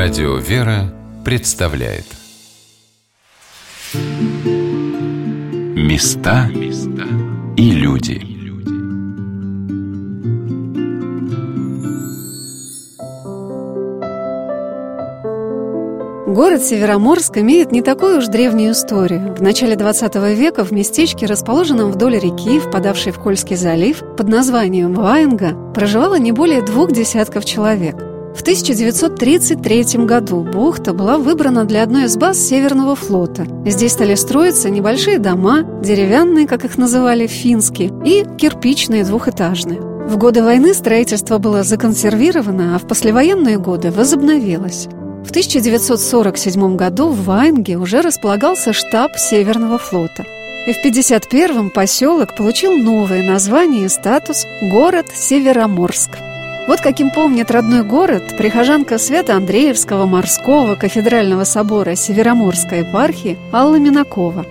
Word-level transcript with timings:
Радио 0.00 0.36
«Вера» 0.36 0.94
представляет 1.24 2.04
Места 5.74 6.48
и 7.56 7.70
люди 7.72 8.22
Город 16.28 16.62
Североморск 16.62 17.36
имеет 17.38 17.72
не 17.72 17.82
такую 17.82 18.18
уж 18.18 18.28
древнюю 18.28 18.74
историю. 18.74 19.34
В 19.34 19.42
начале 19.42 19.74
20 19.74 20.14
века 20.14 20.62
в 20.62 20.70
местечке, 20.70 21.26
расположенном 21.26 21.90
вдоль 21.90 22.20
реки, 22.20 22.60
впадавшей 22.60 23.10
в 23.10 23.18
Кольский 23.18 23.56
залив, 23.56 24.04
под 24.16 24.28
названием 24.28 24.94
Ваенга, 24.94 25.72
проживало 25.74 26.20
не 26.20 26.30
более 26.30 26.62
двух 26.62 26.92
десятков 26.92 27.44
человек. 27.44 28.07
В 28.38 28.42
1933 28.42 30.04
году 30.04 30.44
бухта 30.44 30.92
была 30.92 31.18
выбрана 31.18 31.64
для 31.64 31.82
одной 31.82 32.04
из 32.04 32.16
баз 32.16 32.38
Северного 32.38 32.94
флота. 32.94 33.48
Здесь 33.66 33.94
стали 33.94 34.14
строиться 34.14 34.70
небольшие 34.70 35.18
дома, 35.18 35.64
деревянные, 35.82 36.46
как 36.46 36.64
их 36.64 36.78
называли, 36.78 37.26
финские, 37.26 37.90
и 38.04 38.24
кирпичные 38.38 39.04
двухэтажные. 39.04 39.80
В 39.80 40.16
годы 40.18 40.44
войны 40.44 40.72
строительство 40.72 41.38
было 41.38 41.64
законсервировано, 41.64 42.76
а 42.76 42.78
в 42.78 42.86
послевоенные 42.86 43.58
годы 43.58 43.90
возобновилось. 43.90 44.86
В 45.24 45.30
1947 45.30 46.76
году 46.76 47.08
в 47.08 47.24
Ваенге 47.24 47.76
уже 47.76 48.02
располагался 48.02 48.72
штаб 48.72 49.16
Северного 49.16 49.78
флота. 49.78 50.24
И 50.68 50.72
в 50.72 50.84
1951-м 50.84 51.70
поселок 51.70 52.36
получил 52.36 52.76
новое 52.76 53.28
название 53.28 53.86
и 53.86 53.88
статус 53.88 54.46
«Город 54.70 55.06
Североморск». 55.12 56.10
Вот 56.68 56.82
каким 56.82 57.10
помнит 57.10 57.50
родной 57.50 57.82
город 57.82 58.36
прихожанка 58.36 58.98
Свято-Андреевского 58.98 60.04
морского 60.04 60.74
кафедрального 60.74 61.44
собора 61.44 61.94
Североморской 61.94 62.80
епархии 62.80 63.38
Алла 63.54 63.76
Минакова. 63.76 64.44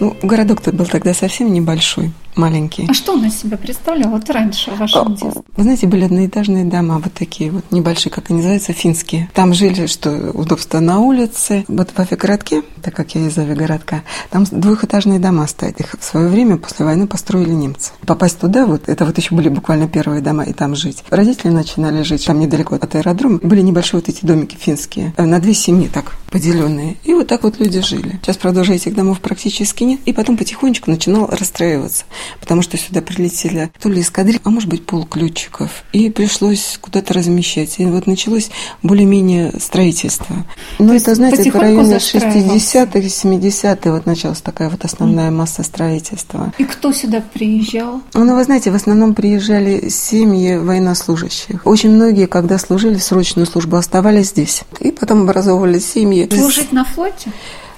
Ну, 0.00 0.16
городок-то 0.20 0.72
был 0.72 0.86
тогда 0.86 1.14
совсем 1.14 1.52
небольшой 1.52 2.10
маленькие. 2.40 2.86
А 2.88 2.94
что 2.94 3.12
он 3.12 3.24
из 3.26 3.38
себя 3.38 3.56
представлял 3.56 4.10
вот 4.10 4.28
раньше, 4.30 4.70
в 4.70 4.78
вашем 4.78 5.06
а, 5.06 5.10
детстве? 5.10 5.42
Вы 5.56 5.62
знаете, 5.62 5.86
были 5.86 6.04
одноэтажные 6.04 6.64
дома, 6.64 6.98
вот 6.98 7.12
такие 7.12 7.50
вот 7.50 7.64
небольшие, 7.70 8.10
как 8.10 8.30
они 8.30 8.38
называются, 8.38 8.72
финские. 8.72 9.30
Там 9.34 9.54
жили, 9.54 9.86
что 9.86 10.30
удобство 10.32 10.80
на 10.80 10.98
улице. 11.00 11.64
Вот 11.68 11.90
в 11.90 11.98
Авиагородке, 11.98 12.62
так 12.82 12.94
как 12.94 13.14
я 13.14 13.26
из 13.26 13.38
Авиагородка, 13.38 14.02
там 14.30 14.44
двухэтажные 14.50 15.18
дома 15.18 15.46
стоят. 15.46 15.78
Их 15.80 15.94
в 15.98 16.04
свое 16.04 16.28
время 16.28 16.56
после 16.56 16.84
войны 16.84 17.06
построили 17.06 17.50
немцы. 17.50 17.92
Попасть 18.06 18.38
туда, 18.38 18.66
вот 18.66 18.88
это 18.88 19.04
вот 19.04 19.18
еще 19.18 19.34
были 19.34 19.48
буквально 19.48 19.86
первые 19.88 20.22
дома, 20.22 20.44
и 20.44 20.52
там 20.52 20.74
жить. 20.74 21.04
Родители 21.10 21.50
начинали 21.50 22.02
жить 22.02 22.24
там 22.26 22.40
недалеко 22.40 22.74
от 22.76 22.94
аэродрома. 22.94 23.38
Были 23.42 23.60
небольшие 23.60 24.00
вот 24.00 24.08
эти 24.08 24.24
домики 24.24 24.56
финские, 24.58 25.12
э, 25.16 25.24
на 25.24 25.40
две 25.40 25.54
семьи 25.54 25.88
так 25.92 26.16
поделенные. 26.30 26.96
И 27.04 27.12
вот 27.12 27.26
так 27.26 27.42
вот 27.42 27.58
люди 27.58 27.80
жили. 27.82 28.18
Сейчас, 28.22 28.36
правда, 28.36 28.60
уже 28.60 28.74
этих 28.74 28.94
домов 28.94 29.20
практически 29.20 29.84
нет. 29.84 30.00
И 30.06 30.12
потом 30.12 30.36
потихонечку 30.36 30.90
начинал 30.90 31.26
расстраиваться 31.26 32.04
потому 32.38 32.62
что 32.62 32.76
сюда 32.76 33.00
прилетели 33.00 33.70
то 33.80 33.88
ли 33.88 34.00
эскадриль, 34.00 34.40
а 34.44 34.50
может 34.50 34.68
быть 34.68 34.86
полк 34.86 35.16
летчиков, 35.16 35.84
и 35.92 36.10
пришлось 36.10 36.78
куда-то 36.80 37.14
размещать. 37.14 37.78
И 37.78 37.86
вот 37.86 38.06
началось 38.06 38.50
более-менее 38.82 39.52
строительство. 39.60 40.44
Ну, 40.78 40.94
это, 40.94 41.14
знаете, 41.14 41.50
в 41.50 41.56
районе 41.56 41.96
60-х, 41.96 42.98
70-х 42.98 43.92
вот 43.92 44.06
началась 44.06 44.40
такая 44.40 44.70
вот 44.70 44.84
основная 44.84 45.30
масса 45.30 45.62
строительства. 45.62 46.52
И 46.58 46.64
кто 46.64 46.92
сюда 46.92 47.22
приезжал? 47.32 48.02
Ну, 48.14 48.34
вы 48.34 48.44
знаете, 48.44 48.70
в 48.70 48.74
основном 48.74 49.14
приезжали 49.14 49.88
семьи 49.88 50.56
военнослужащих. 50.56 51.66
Очень 51.66 51.90
многие, 51.90 52.26
когда 52.26 52.58
служили 52.58 52.98
срочную 52.98 53.46
службу, 53.46 53.76
оставались 53.76 54.28
здесь. 54.28 54.62
И 54.80 54.90
потом 54.90 55.22
образовывались 55.22 55.90
семьи. 55.90 56.28
Служить 56.32 56.72
на 56.72 56.84
флоте? 56.84 57.32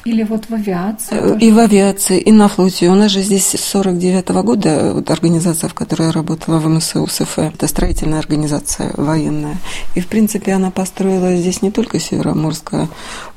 Или 0.05 0.25
вот 0.25 0.47
в 0.49 0.55
авиации? 0.55 1.19
Тоже? 1.19 1.39
И 1.39 1.53
в 1.53 1.59
авиации, 1.59 2.19
и 2.19 2.33
на 2.33 2.49
флоте. 2.49 2.89
У 2.89 2.95
нас 2.95 3.11
же 3.11 3.23
здесь 3.23 3.47
с 3.47 3.61
49 3.61 4.31
-го 4.31 4.43
года 4.43 4.93
вот 4.95 5.11
организация, 5.11 5.69
в 5.69 5.75
которой 5.75 6.07
я 6.07 6.13
работала 6.13 6.59
в 6.59 6.69
МСУ 6.69 7.07
СФ, 7.07 7.39
это 7.39 7.69
строительная 7.69 8.19
организация 8.19 8.93
военная. 8.97 9.57
И, 9.95 10.01
в 10.01 10.09
принципе, 10.09 10.53
она 10.53 10.71
построила 10.71 11.37
здесь 11.37 11.63
не 11.63 11.71
только 11.71 12.01
Североморск, 12.01 12.75
а 12.75 12.89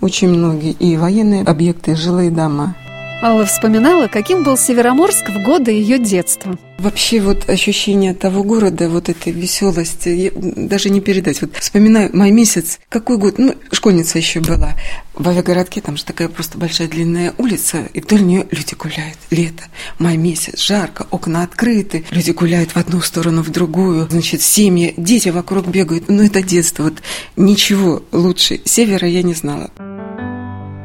очень 0.01 0.29
многие 0.29 0.71
и 0.71 0.97
военные 0.97 1.43
объекты, 1.43 1.91
и 1.91 1.95
жилые 1.95 2.31
дома. 2.31 2.75
Алла 3.21 3.45
вспоминала, 3.45 4.07
каким 4.07 4.43
был 4.43 4.57
Североморск 4.57 5.29
в 5.29 5.43
годы 5.43 5.71
ее 5.71 5.97
детства. 5.97 6.57
Вообще 6.77 7.21
вот 7.21 7.49
ощущение 7.49 8.13
того 8.13 8.43
города, 8.43 8.89
вот 8.89 9.07
этой 9.07 9.31
веселости, 9.31 10.31
даже 10.35 10.89
не 10.89 10.99
передать. 10.99 11.41
Вот 11.41 11.55
вспоминаю 11.55 12.09
май 12.13 12.31
месяц, 12.31 12.79
какой 12.89 13.17
год, 13.17 13.37
ну, 13.37 13.55
школьница 13.71 14.17
еще 14.17 14.41
была. 14.41 14.75
В 15.13 15.27
авиагородке 15.29 15.79
там 15.79 15.95
же 15.95 16.03
такая 16.03 16.27
просто 16.27 16.57
большая 16.57 16.89
длинная 16.89 17.33
улица, 17.37 17.87
и 17.93 18.01
вдоль 18.01 18.21
нее 18.21 18.45
люди 18.51 18.75
гуляют. 18.75 19.17
Лето, 19.31 19.63
май 19.97 20.17
месяц, 20.17 20.59
жарко, 20.59 21.07
окна 21.09 21.43
открыты, 21.43 22.03
люди 22.11 22.31
гуляют 22.31 22.71
в 22.71 22.77
одну 22.77 22.99
сторону, 22.99 23.41
в 23.41 23.49
другую. 23.49 24.07
Значит, 24.09 24.41
семьи, 24.41 24.93
дети 24.97 25.29
вокруг 25.29 25.67
бегают. 25.67 26.09
Ну, 26.09 26.23
это 26.23 26.43
детство. 26.43 26.83
Вот 26.83 26.95
ничего 27.37 28.03
лучше 28.11 28.59
севера 28.65 29.07
я 29.07 29.23
не 29.23 29.33
знала. 29.33 29.71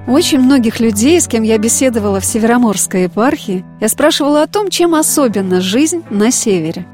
Очень 0.07 0.41
многих 0.41 0.81
людей, 0.81 1.21
с 1.21 1.29
кем 1.29 1.43
я 1.43 1.59
беседовала 1.59 2.21
в 2.21 2.25
Североморской 2.25 3.05
епархии, 3.05 3.65
я 3.81 3.89
спрашивала 3.89 4.43
о 4.43 4.47
том, 4.47 4.71
чем 4.71 4.95
особенна 4.95 5.61
жизнь 5.61 6.03
на 6.11 6.31
севере. 6.31 6.87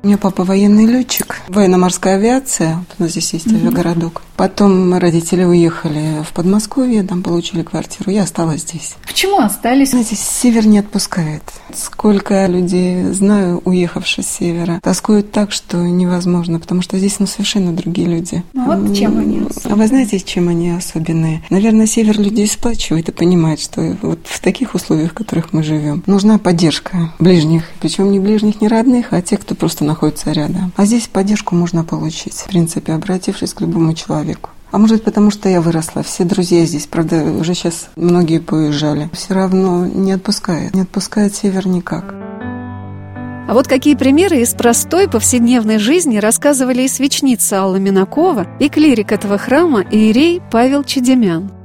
У 0.00 0.06
меня 0.06 0.16
папа 0.16 0.44
военный 0.44 0.86
летчик, 0.86 1.40
военно-морская 1.48 2.16
авиация, 2.16 2.76
вот 2.76 2.86
у 2.98 3.02
нас 3.02 3.10
здесь 3.10 3.32
есть 3.32 3.48
авиагородок. 3.48 4.22
Потом 4.36 4.94
родители 4.94 5.42
уехали 5.42 6.22
в 6.22 6.32
Подмосковье, 6.32 7.02
там 7.02 7.24
получили 7.24 7.64
квартиру, 7.64 8.12
я 8.12 8.22
осталась 8.22 8.60
здесь. 8.60 8.94
Почему 9.04 9.40
остались? 9.40 9.90
Знаете, 9.90 10.14
север 10.14 10.64
не 10.68 10.78
отпускает. 10.78 11.42
Сколько 11.74 12.46
людей 12.46 13.10
знаю, 13.10 13.60
уехавших 13.64 14.24
с 14.24 14.28
севера, 14.28 14.78
тоскуют 14.80 15.32
так, 15.32 15.50
что 15.50 15.78
невозможно, 15.78 16.60
потому 16.60 16.82
что 16.82 16.96
здесь 16.98 17.18
ну, 17.18 17.26
совершенно 17.26 17.72
другие 17.72 18.06
люди. 18.06 18.44
Ну 18.52 18.66
вот 18.66 18.96
чем 18.96 19.18
они 19.18 19.38
особенные? 19.40 19.72
А 19.72 19.74
вы 19.74 19.86
знаете, 19.88 20.20
чем 20.20 20.48
они 20.48 20.70
особенные? 20.70 21.42
Наверное, 21.50 21.86
север 21.86 22.20
людей 22.20 22.46
сплачивает 22.46 23.08
и 23.08 23.12
понимает, 23.12 23.58
что 23.58 23.96
вот 24.02 24.20
в 24.22 24.38
таких 24.38 24.76
условиях, 24.76 25.10
в 25.10 25.14
которых 25.14 25.52
мы 25.52 25.64
живем, 25.64 26.04
нужна 26.06 26.38
поддержка 26.38 27.12
ближних. 27.18 27.64
Причем 27.80 28.12
не 28.12 28.20
ближних, 28.20 28.60
не 28.60 28.68
родных, 28.68 29.08
а 29.10 29.20
тех, 29.20 29.40
кто 29.40 29.56
просто 29.56 29.87
находится 29.88 30.30
рядом. 30.30 30.72
А 30.76 30.84
здесь 30.84 31.08
поддержку 31.08 31.56
можно 31.56 31.82
получить, 31.82 32.34
в 32.34 32.46
принципе, 32.46 32.92
обратившись 32.92 33.54
к 33.54 33.60
любому 33.60 33.94
человеку. 33.94 34.50
А 34.70 34.78
может 34.78 35.02
потому, 35.02 35.30
что 35.30 35.48
я 35.48 35.60
выросла. 35.60 36.02
Все 36.02 36.24
друзья 36.24 36.64
здесь, 36.66 36.86
правда, 36.86 37.24
уже 37.24 37.54
сейчас 37.54 37.88
многие 37.96 38.38
поезжали. 38.38 39.08
Все 39.12 39.34
равно 39.34 39.86
не 39.86 40.12
отпускает. 40.12 40.74
Не 40.74 40.82
отпускает 40.82 41.34
север 41.34 41.66
никак. 41.66 42.14
А 43.48 43.54
вот 43.54 43.66
какие 43.66 43.94
примеры 43.94 44.42
из 44.42 44.52
простой 44.52 45.08
повседневной 45.08 45.78
жизни 45.78 46.18
рассказывали 46.18 46.82
и 46.82 46.88
свечница 46.88 47.60
Алла 47.60 47.76
Минакова, 47.76 48.46
и 48.60 48.68
клирик 48.68 49.10
этого 49.10 49.38
храма 49.38 49.80
Иерей 49.80 50.42
Павел 50.52 50.84
Чедемян. 50.84 51.57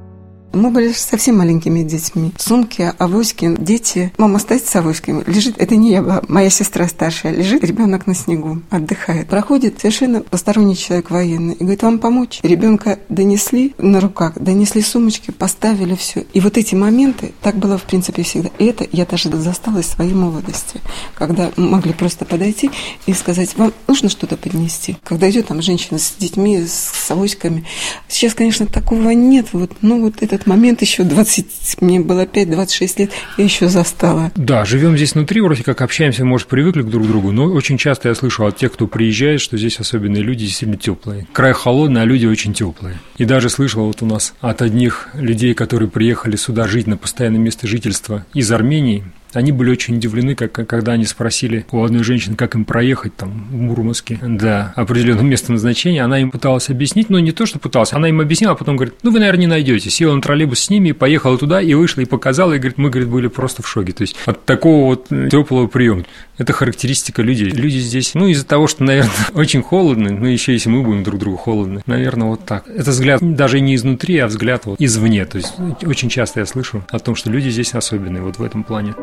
Мы 0.53 0.69
были 0.69 0.94
совсем 0.94 1.40
маленькими 1.40 1.81
детьми. 1.81 2.31
Сумки, 2.38 2.94
авоськи, 3.00 3.56
дети. 3.58 4.14
Мама 4.19 4.38
стоит 4.38 4.64
с 4.64 4.75
авоськами, 4.75 5.24
лежит, 5.25 5.56
это 5.58 5.75
не 5.75 5.90
я 5.90 6.03
была, 6.03 6.22
моя 6.28 6.52
сестра 6.52 6.88
старшая, 6.88 7.34
лежит 7.34 7.64
ребенок 7.64 8.06
на 8.06 8.14
снегу, 8.14 8.62
отдыхает. 8.69 9.28
Проходит 9.28 9.80
совершенно 9.80 10.22
посторонний 10.22 10.78
человек 10.78 11.09
военный 11.09 11.56
и 11.56 11.58
говорит, 11.64 11.81
вам 11.81 11.97
помочь? 11.97 12.40
Ребенка 12.44 13.00
донесли 13.09 13.74
на 13.80 14.00
руках, 14.00 14.34
донесли 14.36 14.84
сумочки, 14.84 15.31
поставили 15.31 15.96
все. 15.96 16.24
И 16.34 16.40
вот 16.40 16.56
эти 16.56 16.75
моменты, 16.75 17.34
так 17.41 17.56
было 17.56 17.80
в 17.80 17.84
принципе 17.84 18.22
всегда. 18.22 18.52
И 18.59 18.66
это 18.66 18.88
я 18.91 19.08
даже 19.08 19.35
застала 19.35 19.80
из 19.80 19.88
своей 19.88 20.14
молодости, 20.14 20.81
когда 21.16 21.52
могли 21.58 21.94
просто 21.94 22.25
подойти 22.25 22.70
и 23.08 23.14
сказать, 23.14 23.58
вам 23.58 23.74
нужно 23.88 24.08
что-то 24.08 24.38
поднести. 24.38 24.97
Когда 25.03 25.28
идет 25.31 25.47
там 25.47 25.64
женщина 25.64 25.97
с 25.97 26.14
детьми, 26.20 26.64
с 26.64 27.09
авоськами. 27.09 27.66
Сейчас, 28.08 28.35
конечно, 28.35 28.67
такого 28.67 29.09
нет. 29.09 29.47
Вот, 29.53 29.72
ну 29.82 29.99
вот 29.99 30.22
этот 30.22 30.42
этот 30.43 30.47
момент 30.47 30.81
еще 30.81 31.03
20, 31.03 31.81
мне 31.81 31.99
было 31.99 32.25
5-26 32.25 32.93
лет, 32.99 33.11
я 33.37 33.43
еще 33.43 33.67
застала. 33.69 34.31
Да, 34.35 34.66
живем 34.66 34.95
здесь 34.97 35.13
внутри, 35.13 35.41
вроде 35.41 35.63
как 35.63 35.81
общаемся, 35.81 36.25
может, 36.25 36.47
привыкли 36.47 36.81
к 36.81 36.87
друг 36.87 37.07
другу, 37.07 37.31
но 37.31 37.45
очень 37.45 37.78
часто 37.78 38.09
я 38.09 38.16
слышу 38.16 38.45
от 38.45 38.57
тех, 38.57 38.73
кто 38.73 38.87
приезжает, 38.87 39.41
что 39.41 39.57
здесь 39.57 39.79
особенные 39.79 40.22
люди 40.22 40.45
действительно 40.45 40.78
теплые. 40.78 41.28
Край 41.31 41.53
холодный, 41.53 42.01
а 42.01 42.05
люди 42.05 42.25
очень 42.25 42.53
теплые. 42.53 42.99
И 43.17 43.25
даже 43.25 43.49
слышал 43.49 43.85
вот 43.85 44.01
у 44.01 44.05
нас 44.05 44.34
от 44.41 44.61
одних 44.61 45.09
людей, 45.13 45.53
которые 45.53 45.90
приехали 45.90 46.35
сюда 46.35 46.67
жить 46.67 46.87
на 46.87 46.97
постоянное 46.97 47.39
место 47.39 47.67
жительства 47.67 48.25
из 48.34 48.51
Армении, 48.51 49.05
Они 49.34 49.52
были 49.52 49.72
очень 49.72 49.97
удивлены, 49.97 50.35
как, 50.35 50.52
когда 50.52 50.94
они 50.94 51.06
спросили 51.06 51.66
у 51.72 51.84
одной 51.84 52.03
женщины, 52.03 52.35
как 52.35 52.56
им 52.56 52.66
проехать 52.66 53.16
там 53.16 53.47
в 53.50 53.56
Мурманске 53.56 54.20
до 54.22 54.74
определенного 54.76 55.26
места 55.26 55.52
назначения. 55.52 56.03
Она 56.03 56.20
им 56.20 56.32
пыталась 56.32 56.70
объяснить, 56.70 57.09
но 57.09 57.20
не 57.20 57.32
то, 57.32 57.46
что 57.46 57.59
пыталась, 57.59 57.94
она 57.94 58.09
им 58.09 58.22
объяснила, 58.22 58.53
а 58.53 58.56
потом 58.56 58.76
говорит, 58.76 58.96
ну 59.03 59.12
вы, 59.12 59.20
наверное, 59.20 59.41
не 59.41 59.47
найдете. 59.47 59.90
Села 59.90 60.16
на 60.16 60.22
троллейбус 60.22 60.59
с 60.59 60.70
ними, 60.70 60.91
поехала 60.91 61.38
туда 61.38 61.62
и 61.62 61.74
вышла 61.74 62.02
и 62.02 62.06
показала, 62.06 62.53
и 62.53 62.58
говорит, 62.58 62.78
мы, 62.78 62.90
говорит, 62.90 63.09
были 63.09 63.28
просто 63.28 63.64
в 63.64 63.68
шоке. 63.68 63.94
То 63.94 64.02
есть 64.02 64.16
от 64.26 64.46
такого 64.46 64.85
вот 64.85 65.08
теплого 65.30 65.68
приема. 65.68 66.03
Это 66.38 66.53
характеристика 66.53 67.22
людей. 67.22 67.50
Люди 67.50 67.78
здесь, 67.78 68.16
ну, 68.16 68.28
из-за 68.28 68.46
того, 68.46 68.68
что, 68.68 68.84
наверное, 68.84 69.12
очень 69.34 69.62
холодно, 69.62 70.09
ну, 70.09 70.26
еще 70.28 70.53
если 70.53 70.70
мы 70.70 70.84
будем 70.84 71.03
друг 71.03 71.20
другу 71.20 71.38
холодны, 71.38 71.82
наверное, 71.85 72.28
вот 72.28 72.46
так. 72.46 72.68
Это 72.68 72.91
взгляд 72.91 73.22
даже 73.22 73.59
не 73.59 73.76
изнутри, 73.76 74.18
а 74.18 74.28
взгляд 74.28 74.66
вот 74.66 74.80
извне. 74.80 75.26
То 75.26 75.38
есть 75.38 75.53
очень 75.84 76.09
часто 76.09 76.40
я 76.40 76.46
слышу 76.46 76.84
о 76.90 77.00
том, 77.00 77.16
что 77.16 77.30
люди 77.30 77.50
здесь 77.50 77.74
особенные 77.74 78.24
вот 78.24 78.38
в 78.38 78.44
этом 78.44 78.64
плане. 78.64 78.94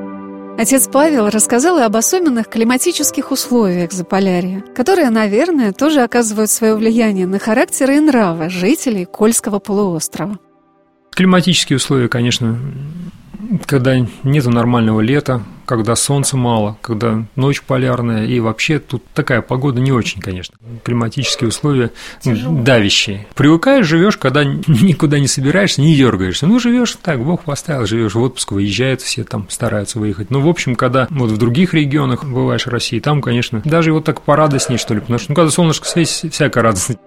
Отец 0.60 0.88
Павел 0.92 1.30
рассказал 1.30 1.78
и 1.78 1.82
об 1.82 1.96
особенных 1.96 2.46
климатических 2.46 3.30
условиях 3.30 3.92
Заполярья, 3.92 4.62
которые, 4.76 5.08
наверное, 5.08 5.72
тоже 5.72 6.02
оказывают 6.02 6.50
свое 6.50 6.74
влияние 6.74 7.26
на 7.26 7.38
характеры 7.38 7.96
и 7.96 8.00
нравы 8.00 8.50
жителей 8.50 9.06
Кольского 9.06 9.58
полуострова. 9.58 10.38
Климатические 11.12 11.78
условия, 11.78 12.08
конечно, 12.08 12.58
когда 13.66 13.96
нету 14.22 14.50
нормального 14.50 15.00
лета, 15.00 15.42
когда 15.66 15.94
солнца 15.94 16.36
мало, 16.36 16.76
когда 16.80 17.24
ночь 17.36 17.62
полярная, 17.62 18.26
и 18.26 18.40
вообще 18.40 18.78
тут 18.78 19.04
такая 19.14 19.40
погода 19.40 19.80
не 19.80 19.92
очень, 19.92 20.20
конечно. 20.20 20.56
Климатические 20.82 21.48
условия 21.48 21.92
Тяжело. 22.20 22.58
давящие. 22.62 23.26
Привыкаешь, 23.34 23.86
живешь, 23.86 24.16
когда 24.16 24.44
никуда 24.66 25.18
не 25.18 25.28
собираешься, 25.28 25.80
не 25.80 25.94
дергаешься. 25.94 26.46
Ну, 26.46 26.58
живешь 26.58 26.96
так, 27.00 27.24
Бог 27.24 27.44
поставил, 27.44 27.86
живешь 27.86 28.14
в 28.14 28.20
отпуск, 28.20 28.52
выезжают, 28.52 29.00
все 29.00 29.24
там 29.24 29.48
стараются 29.48 29.98
выехать. 29.98 30.30
Ну, 30.30 30.40
в 30.40 30.48
общем, 30.48 30.74
когда 30.74 31.06
вот 31.10 31.30
в 31.30 31.38
других 31.38 31.72
регионах 31.74 32.24
бываешь 32.24 32.66
в 32.66 32.70
России, 32.70 32.98
там, 32.98 33.22
конечно, 33.22 33.62
даже 33.64 33.92
вот 33.92 34.04
так 34.04 34.22
порадостней, 34.22 34.76
что 34.76 34.94
ли, 34.94 35.00
потому 35.00 35.18
что, 35.18 35.30
ну, 35.30 35.36
когда 35.36 35.50
солнышко 35.50 35.86
светит, 35.86 36.32
всякая 36.32 36.62
радость. 36.62 36.98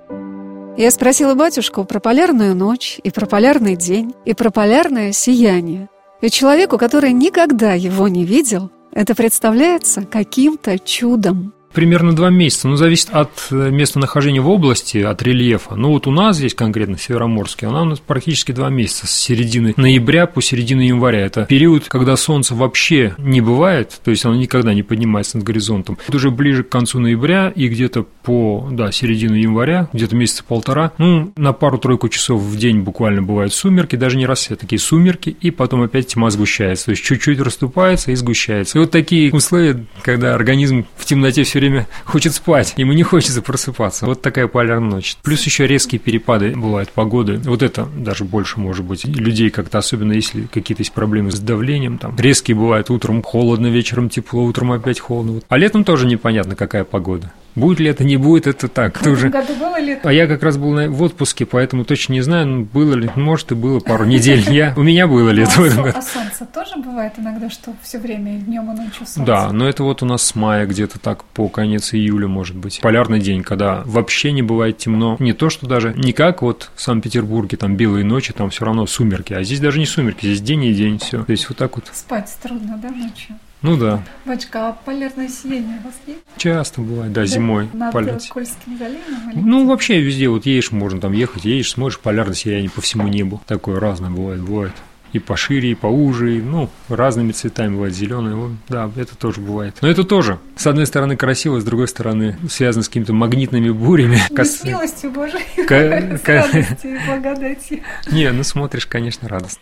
Я 0.76 0.90
спросила 0.90 1.36
батюшку 1.36 1.86
про 1.86 2.00
полярную 2.00 2.56
ночь, 2.56 3.00
и 3.04 3.12
про 3.12 3.28
полярный 3.28 3.76
день, 3.76 4.14
и 4.26 4.34
про 4.34 4.50
полярное 4.50 5.12
сияние. 5.12 5.88
И 6.24 6.30
человеку, 6.30 6.78
который 6.78 7.12
никогда 7.12 7.74
его 7.74 8.08
не 8.08 8.24
видел, 8.24 8.72
это 8.94 9.14
представляется 9.14 10.04
каким-то 10.04 10.80
чудом. 10.80 11.54
Примерно 11.74 12.16
два 12.16 12.30
месяца, 12.30 12.68
но 12.68 12.76
зависит 12.76 13.10
от 13.12 13.48
э, 13.52 13.70
местонахождения 13.72 14.42
в 14.42 14.50
области, 14.50 15.00
от 15.00 15.22
рельефа. 15.24 15.76
Ну 15.76 15.90
вот 15.90 16.08
у 16.08 16.12
нас 16.12 16.38
здесь 16.38 16.54
конкретно, 16.54 16.98
в 16.98 17.02
Североморске, 17.02 17.68
она 17.68 17.82
у 17.82 17.86
нас 17.86 18.00
практически 18.00 18.52
два 18.52 18.70
месяца, 18.70 19.08
с 19.08 19.12
середины 19.12 19.74
ноября 19.76 20.28
по 20.28 20.42
середину 20.42 20.82
января. 20.82 21.22
Это 21.22 21.46
период, 21.46 21.86
когда 21.88 22.16
солнце 22.16 22.56
вообще 22.56 23.16
не 23.18 23.42
бывает, 23.42 24.00
то 24.04 24.12
есть 24.12 24.24
оно 24.26 24.36
никогда 24.36 24.74
не 24.74 24.84
поднимается 24.84 25.38
над 25.38 25.46
горизонтом. 25.46 25.98
Это 26.08 26.18
уже 26.18 26.32
ближе 26.32 26.64
к 26.64 26.70
концу 26.70 27.00
ноября 27.00 27.52
и 27.56 27.68
где-то 27.68 28.06
по, 28.24 28.70
да, 28.72 28.92
середину 28.92 29.36
января, 29.36 29.90
где-то 29.94 30.16
месяца 30.16 30.44
полтора, 30.44 30.94
ну, 30.98 31.34
на 31.36 31.54
пару-тройку 31.54 32.10
часов 32.10 32.42
в 32.42 32.58
день 32.58 32.82
буквально 32.82 33.22
бывают 33.22 33.54
сумерки, 33.54 33.96
даже 33.96 34.18
не 34.18 34.26
рассвет, 34.26 34.60
такие 34.60 34.80
сумерки, 34.80 35.36
и 35.42 35.52
потом 35.52 35.82
опять 35.82 36.08
тьма 36.08 36.30
сгущается, 36.30 36.86
то 36.86 36.92
есть 36.92 37.04
чуть-чуть 37.04 37.40
расступается 37.40 38.12
и 38.12 38.16
сгущается. 38.16 38.78
И 38.78 38.82
вот 38.82 38.92
такие 38.92 39.32
условия, 39.34 39.86
когда 40.02 40.36
организм 40.36 40.86
в 40.96 41.06
темноте 41.06 41.44
все 41.44 41.60
время 41.70 41.88
хочет 42.06 42.34
спать, 42.34 42.74
ему 42.78 42.94
не 42.94 43.04
хочется 43.04 43.42
просыпаться. 43.42 44.06
Вот 44.06 44.22
такая 44.22 44.48
полярная 44.48 44.92
ночь. 44.92 45.18
Плюс 45.24 45.44
еще 45.44 45.68
резкие 45.68 46.00
перепады 46.00 46.56
бывают 46.56 46.90
погоды. 46.90 47.38
Вот 47.44 47.62
это 47.64 47.86
даже 47.86 48.24
больше 48.24 48.60
может 48.60 48.86
быть. 48.86 49.06
Людей 49.06 49.50
как-то, 49.50 49.78
особенно 49.78 50.14
если 50.14 50.44
какие-то 50.44 50.82
есть 50.82 50.94
проблемы 50.94 51.32
с 51.32 51.40
давлением, 51.40 51.98
там 51.98 52.16
резкие 52.18 52.56
бывают 52.56 52.90
утром 52.90 53.22
холодно, 53.22 53.68
вечером 53.68 54.10
тепло, 54.10 54.44
утром 54.44 54.72
опять 54.72 55.00
холодно. 55.00 55.42
А 55.48 55.58
летом 55.58 55.84
тоже 55.84 56.06
непонятно, 56.06 56.56
какая 56.56 56.84
погода. 56.84 57.32
Будет 57.56 57.80
ли 57.80 57.90
это, 57.90 58.04
не 58.04 58.18
будет, 58.18 58.48
это 58.48 58.68
так. 58.68 58.98
В 58.98 59.02
этом 59.02 59.30
году 59.30 59.54
было 59.56 59.80
лето? 59.80 60.10
А 60.10 60.14
я 60.14 60.28
как 60.28 60.44
раз 60.44 60.58
был 60.58 60.74
в 60.90 61.04
отпуске, 61.04 61.46
поэтому 61.46 61.86
точно 61.86 62.14
не 62.14 62.22
знаю, 62.22 62.48
ну, 62.48 62.64
было 62.64 62.96
ли, 62.96 63.10
может, 63.16 63.52
и 63.52 63.56
было 63.56 63.80
пару 63.80 64.06
недель. 64.06 64.44
Я, 64.54 64.74
у 64.76 64.84
меня 64.84 65.08
было 65.08 65.30
лето 65.30 65.54
а 65.58 65.62
в 65.62 65.64
этом 65.66 65.84
году. 65.84 65.98
А 65.98 66.02
солнце 66.02 66.46
тоже 66.46 66.78
бывает 66.78 67.14
иногда, 67.18 67.50
что 67.50 67.74
все 67.84 68.00
время 68.00 68.40
днем 68.40 68.72
и 68.72 68.76
ночью 68.76 69.06
солнце? 69.06 69.22
Да, 69.24 69.52
но 69.52 69.68
это 69.68 69.84
вот 69.84 70.02
у 70.02 70.06
нас 70.06 70.24
с 70.24 70.36
мая 70.36 70.66
где-то 70.66 71.00
так 71.00 71.24
по 71.24 71.48
конец 71.48 71.94
июля, 71.94 72.28
может 72.28 72.56
быть. 72.56 72.80
Полярный 72.82 73.20
день, 73.20 73.44
когда 73.44 73.84
вообще 73.86 74.32
не 74.32 74.42
бывает 74.42 74.78
темно. 74.78 75.18
Не 75.20 75.34
то, 75.34 75.50
что 75.50 75.68
даже 75.68 75.94
не 75.96 76.14
как 76.14 76.42
вот 76.42 76.72
в 76.76 76.82
Санкт-Петербурге, 76.82 77.58
там 77.58 77.76
белые 77.76 78.04
ночи, 78.04 78.34
там 78.34 78.50
все 78.50 78.66
равно 78.66 78.86
сумерки. 78.86 79.34
А 79.34 79.44
здесь 79.44 79.60
даже 79.60 79.80
не 79.80 79.86
сумерки, 79.86 80.26
здесь 80.26 80.42
день 80.42 80.66
и 80.66 80.74
день, 80.74 81.00
все. 81.00 81.24
То 81.24 81.32
есть 81.32 81.48
вот 81.50 81.58
так 81.58 81.76
вот. 81.76 81.86
Спать 81.94 82.36
трудно, 82.42 82.80
да, 82.82 82.90
ночью? 82.90 83.36
Ну 83.64 83.78
да. 83.78 84.04
Бачка, 84.26 84.70
а 84.70 84.72
полярное 84.74 85.30
сияние 85.30 85.80
у 85.80 85.86
вас 85.86 85.96
есть? 86.06 86.20
Часто 86.36 86.82
бывает, 86.82 87.14
да, 87.14 87.26
зимой. 87.26 87.70
Над 87.72 87.94
полет. 87.94 88.22
Кольским 88.30 88.78
заливом? 88.78 89.32
Или 89.32 89.40
ну, 89.40 89.66
вообще 89.66 90.02
везде, 90.02 90.28
вот 90.28 90.46
едешь, 90.46 90.72
можно 90.72 91.00
там 91.00 91.14
ехать, 91.14 91.46
едешь, 91.46 91.72
смотришь 91.72 91.98
полярное 92.00 92.36
сияние 92.36 92.70
по 92.70 92.82
всему 92.82 93.08
небу. 93.08 93.42
Такое 93.48 93.80
разное 93.80 94.10
бывает, 94.10 94.42
бывает. 94.42 94.74
И 95.14 95.20
пошире, 95.20 95.72
и 95.72 95.76
поуже, 95.76 96.40
и, 96.40 96.42
ну, 96.42 96.70
разными 96.90 97.32
цветами 97.32 97.74
бывает, 97.76 97.96
зеленый, 97.96 98.58
да, 98.68 98.92
это 98.98 99.16
тоже 99.16 99.40
бывает. 99.40 99.78
Но 99.82 99.88
это 99.88 100.04
тоже, 100.04 100.40
с 100.58 100.68
одной 100.68 100.88
стороны, 100.88 101.16
красиво, 101.16 101.62
с 101.62 101.64
другой 101.64 101.88
стороны, 101.88 102.36
связано 102.50 102.84
с 102.84 102.88
какими-то 102.88 103.14
магнитными 103.14 103.70
бурями. 103.70 104.20
Не 104.30 104.36
Кос... 104.36 104.56
с 104.56 104.64
милостью 104.64 105.12
Божией, 105.12 105.44
с 106.18 106.28
радостью 106.28 106.96
и 106.96 107.00
благодатью. 107.08 107.80
Не, 108.12 108.32
ну 108.32 108.44
смотришь, 108.44 108.88
конечно, 108.88 109.30
радостно. 109.30 109.62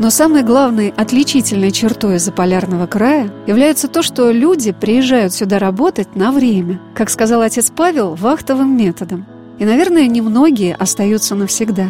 Но 0.00 0.08
самой 0.08 0.44
главной 0.44 0.94
отличительной 0.96 1.70
чертой 1.70 2.18
заполярного 2.18 2.86
края 2.86 3.30
является 3.46 3.86
то, 3.86 4.02
что 4.02 4.30
люди 4.30 4.72
приезжают 4.72 5.34
сюда 5.34 5.58
работать 5.58 6.16
на 6.16 6.32
время, 6.32 6.80
как 6.94 7.10
сказал 7.10 7.42
отец 7.42 7.70
Павел, 7.70 8.14
вахтовым 8.14 8.74
методом. 8.74 9.26
И, 9.58 9.66
наверное, 9.66 10.06
немногие 10.06 10.74
остаются 10.74 11.34
навсегда. 11.34 11.88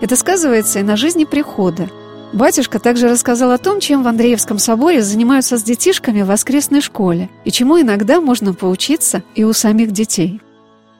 Это 0.00 0.14
сказывается 0.14 0.78
и 0.78 0.84
на 0.84 0.96
жизни 0.96 1.24
прихода. 1.24 1.90
Батюшка 2.32 2.78
также 2.78 3.08
рассказал 3.08 3.50
о 3.50 3.58
том, 3.58 3.80
чем 3.80 4.04
в 4.04 4.06
Андреевском 4.06 4.60
соборе 4.60 5.02
занимаются 5.02 5.58
с 5.58 5.62
детишками 5.64 6.22
в 6.22 6.26
воскресной 6.26 6.80
школе 6.80 7.28
и 7.44 7.50
чему 7.50 7.80
иногда 7.80 8.20
можно 8.20 8.54
поучиться 8.54 9.24
и 9.34 9.42
у 9.42 9.52
самих 9.52 9.90
детей. 9.90 10.40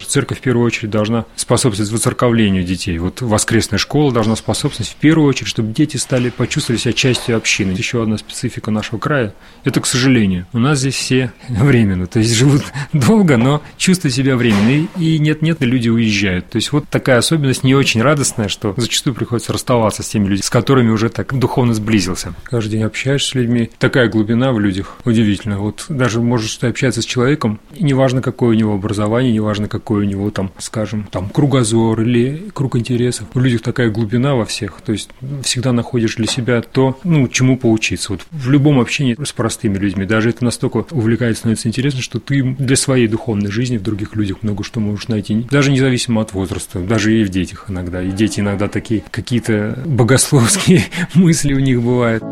Церковь 0.06 0.38
в 0.38 0.40
первую 0.40 0.66
очередь 0.66 0.90
должна 0.90 1.26
способствовать 1.36 1.90
воцерковлению 1.92 2.64
детей. 2.64 2.98
Вот 2.98 3.20
воскресная 3.20 3.78
школа 3.78 4.12
должна 4.12 4.36
способствовать 4.36 4.90
в 4.90 4.96
первую 4.96 5.28
очередь, 5.28 5.48
чтобы 5.48 5.72
дети 5.72 5.96
стали 5.96 6.30
почувствовали 6.30 6.80
себя 6.80 6.92
частью 6.92 7.36
общины. 7.36 7.72
Еще 7.72 8.02
одна 8.02 8.18
специфика 8.18 8.70
нашего 8.70 8.98
края– 8.98 9.34
это, 9.64 9.80
к 9.80 9.86
сожалению, 9.86 10.46
у 10.52 10.58
нас 10.58 10.78
здесь 10.78 10.94
все 10.94 11.32
временно, 11.48 12.06
то 12.06 12.18
есть 12.18 12.34
живут 12.34 12.62
долго, 12.92 13.36
но 13.36 13.62
чувствуют 13.76 14.14
себя 14.14 14.36
временно, 14.36 14.88
и 14.96 15.18
нет-нет, 15.18 15.58
люди 15.60 15.88
уезжают. 15.88 16.48
То 16.48 16.56
есть 16.56 16.72
вот 16.72 16.88
такая 16.88 17.18
особенность 17.18 17.64
не 17.64 17.74
очень 17.74 18.02
радостная, 18.02 18.48
что 18.48 18.74
зачастую 18.76 19.14
приходится 19.14 19.52
расставаться 19.52 20.02
с 20.02 20.08
теми 20.08 20.24
людьми, 20.24 20.42
с 20.42 20.50
которыми 20.50 20.90
уже 20.90 21.08
так 21.08 21.38
духовно 21.38 21.74
сблизился. 21.74 22.34
Каждый 22.44 22.72
день 22.72 22.82
общаешься 22.82 23.30
с 23.30 23.34
людьми, 23.34 23.70
такая 23.78 24.08
глубина 24.08 24.52
в 24.52 24.60
людях, 24.60 24.96
удивительно. 25.04 25.58
Вот 25.58 25.86
даже 25.88 26.20
можешь 26.20 26.58
общаться 26.62 27.02
с 27.02 27.04
человеком, 27.04 27.60
и 27.74 27.84
неважно, 27.84 28.22
какое 28.22 28.50
у 28.50 28.54
него 28.54 28.74
образование, 28.74 29.32
неважно, 29.32 29.68
как 29.68 29.87
какой 29.88 30.04
у 30.04 30.04
него 30.06 30.30
там, 30.30 30.52
скажем, 30.58 31.08
там 31.10 31.30
кругозор 31.30 32.02
или 32.02 32.50
круг 32.52 32.76
интересов. 32.76 33.26
У 33.32 33.40
людей 33.40 33.58
такая 33.58 33.88
глубина 33.88 34.34
во 34.34 34.44
всех, 34.44 34.82
то 34.84 34.92
есть 34.92 35.08
всегда 35.42 35.72
находишь 35.72 36.16
для 36.16 36.26
себя 36.26 36.60
то, 36.60 36.98
ну, 37.04 37.26
чему 37.26 37.56
поучиться. 37.56 38.12
Вот 38.12 38.26
в 38.30 38.50
любом 38.50 38.80
общении 38.80 39.16
с 39.24 39.32
простыми 39.32 39.78
людьми, 39.78 40.04
даже 40.04 40.28
это 40.28 40.44
настолько 40.44 40.84
увлекает, 40.90 41.38
становится 41.38 41.68
интересно, 41.68 42.02
что 42.02 42.20
ты 42.20 42.42
для 42.42 42.76
своей 42.76 43.08
духовной 43.08 43.50
жизни 43.50 43.78
в 43.78 43.82
других 43.82 44.14
людях 44.14 44.42
много 44.42 44.62
что 44.62 44.78
можешь 44.78 45.08
найти, 45.08 45.46
даже 45.50 45.72
независимо 45.72 46.20
от 46.20 46.34
возраста, 46.34 46.80
даже 46.80 47.18
и 47.18 47.24
в 47.24 47.30
детях 47.30 47.64
иногда. 47.68 48.02
И 48.02 48.10
дети 48.10 48.40
иногда 48.40 48.68
такие 48.68 49.02
какие-то 49.10 49.82
богословские 49.86 50.84
мысли 51.14 51.54
у 51.54 51.60
них 51.60 51.80
бывают. 51.80 52.22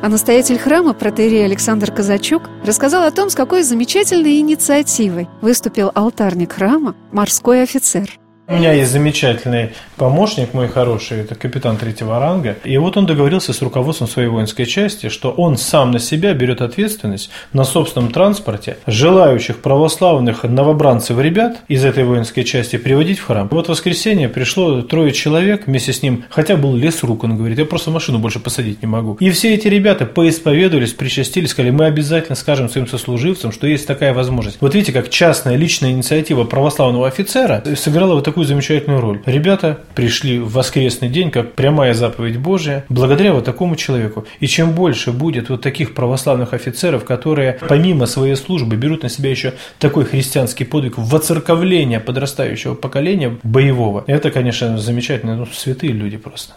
А 0.00 0.08
настоятель 0.08 0.58
храма, 0.58 0.94
протерей 0.94 1.44
Александр 1.44 1.90
Казачук, 1.90 2.42
рассказал 2.64 3.02
о 3.02 3.10
том, 3.10 3.30
с 3.30 3.34
какой 3.34 3.64
замечательной 3.64 4.38
инициативой 4.38 5.28
выступил 5.40 5.90
алтарник 5.92 6.52
храма 6.52 6.94
«Морской 7.10 7.62
офицер». 7.64 8.18
У 8.50 8.54
меня 8.54 8.72
есть 8.72 8.92
замечательный 8.92 9.72
помощник, 9.98 10.54
мой 10.54 10.68
хороший, 10.68 11.18
это 11.20 11.34
капитан 11.34 11.76
третьего 11.76 12.18
ранга. 12.18 12.56
И 12.64 12.78
вот 12.78 12.96
он 12.96 13.04
договорился 13.04 13.52
с 13.52 13.60
руководством 13.60 14.08
своей 14.08 14.28
воинской 14.28 14.64
части, 14.64 15.10
что 15.10 15.30
он 15.30 15.58
сам 15.58 15.90
на 15.90 15.98
себя 15.98 16.32
берет 16.32 16.62
ответственность 16.62 17.28
на 17.52 17.64
собственном 17.64 18.10
транспорте 18.10 18.78
желающих 18.86 19.58
православных 19.58 20.44
новобранцев 20.44 21.18
ребят 21.18 21.58
из 21.68 21.84
этой 21.84 22.04
воинской 22.04 22.42
части 22.42 22.78
приводить 22.78 23.18
в 23.18 23.26
храм. 23.26 23.48
Вот 23.50 23.66
в 23.66 23.68
воскресенье 23.68 24.30
пришло 24.30 24.80
трое 24.80 25.12
человек, 25.12 25.66
вместе 25.66 25.92
с 25.92 26.02
ним, 26.02 26.24
хотя 26.30 26.56
был 26.56 26.74
лес 26.74 27.02
рук, 27.02 27.24
он 27.24 27.36
говорит, 27.36 27.58
я 27.58 27.66
просто 27.66 27.90
машину 27.90 28.18
больше 28.18 28.40
посадить 28.40 28.80
не 28.80 28.88
могу. 28.88 29.18
И 29.20 29.28
все 29.30 29.52
эти 29.52 29.68
ребята 29.68 30.06
поисповедовались, 30.06 30.94
причастились, 30.94 31.50
сказали, 31.50 31.70
мы 31.70 31.84
обязательно 31.84 32.34
скажем 32.34 32.70
своим 32.70 32.86
сослуживцам, 32.86 33.52
что 33.52 33.66
есть 33.66 33.86
такая 33.86 34.14
возможность. 34.14 34.56
Вот 34.62 34.74
видите, 34.74 34.92
как 34.92 35.10
частная 35.10 35.56
личная 35.56 35.90
инициатива 35.90 36.44
православного 36.44 37.08
офицера 37.08 37.62
сыграла 37.76 38.14
вот 38.14 38.24
такую 38.24 38.37
такую 38.38 38.46
замечательную 38.46 39.00
роль. 39.00 39.20
Ребята 39.26 39.80
пришли 39.96 40.38
в 40.38 40.52
воскресный 40.52 41.08
день, 41.08 41.32
как 41.32 41.54
прямая 41.54 41.92
заповедь 41.92 42.38
Божия, 42.38 42.84
благодаря 42.88 43.32
вот 43.32 43.44
такому 43.44 43.74
человеку. 43.74 44.26
И 44.38 44.46
чем 44.46 44.74
больше 44.74 45.10
будет 45.10 45.48
вот 45.48 45.60
таких 45.60 45.92
православных 45.92 46.52
офицеров, 46.54 47.04
которые 47.04 47.58
помимо 47.68 48.06
своей 48.06 48.36
службы 48.36 48.76
берут 48.76 49.02
на 49.02 49.08
себя 49.08 49.30
еще 49.30 49.54
такой 49.80 50.04
христианский 50.04 50.64
подвиг 50.64 50.94
воцерковления 50.98 51.98
подрастающего 51.98 52.74
поколения 52.74 53.36
боевого, 53.42 54.04
это, 54.06 54.30
конечно, 54.30 54.78
замечательно, 54.78 55.36
ну, 55.36 55.46
святые 55.46 55.92
люди 55.92 56.16
просто. 56.16 56.54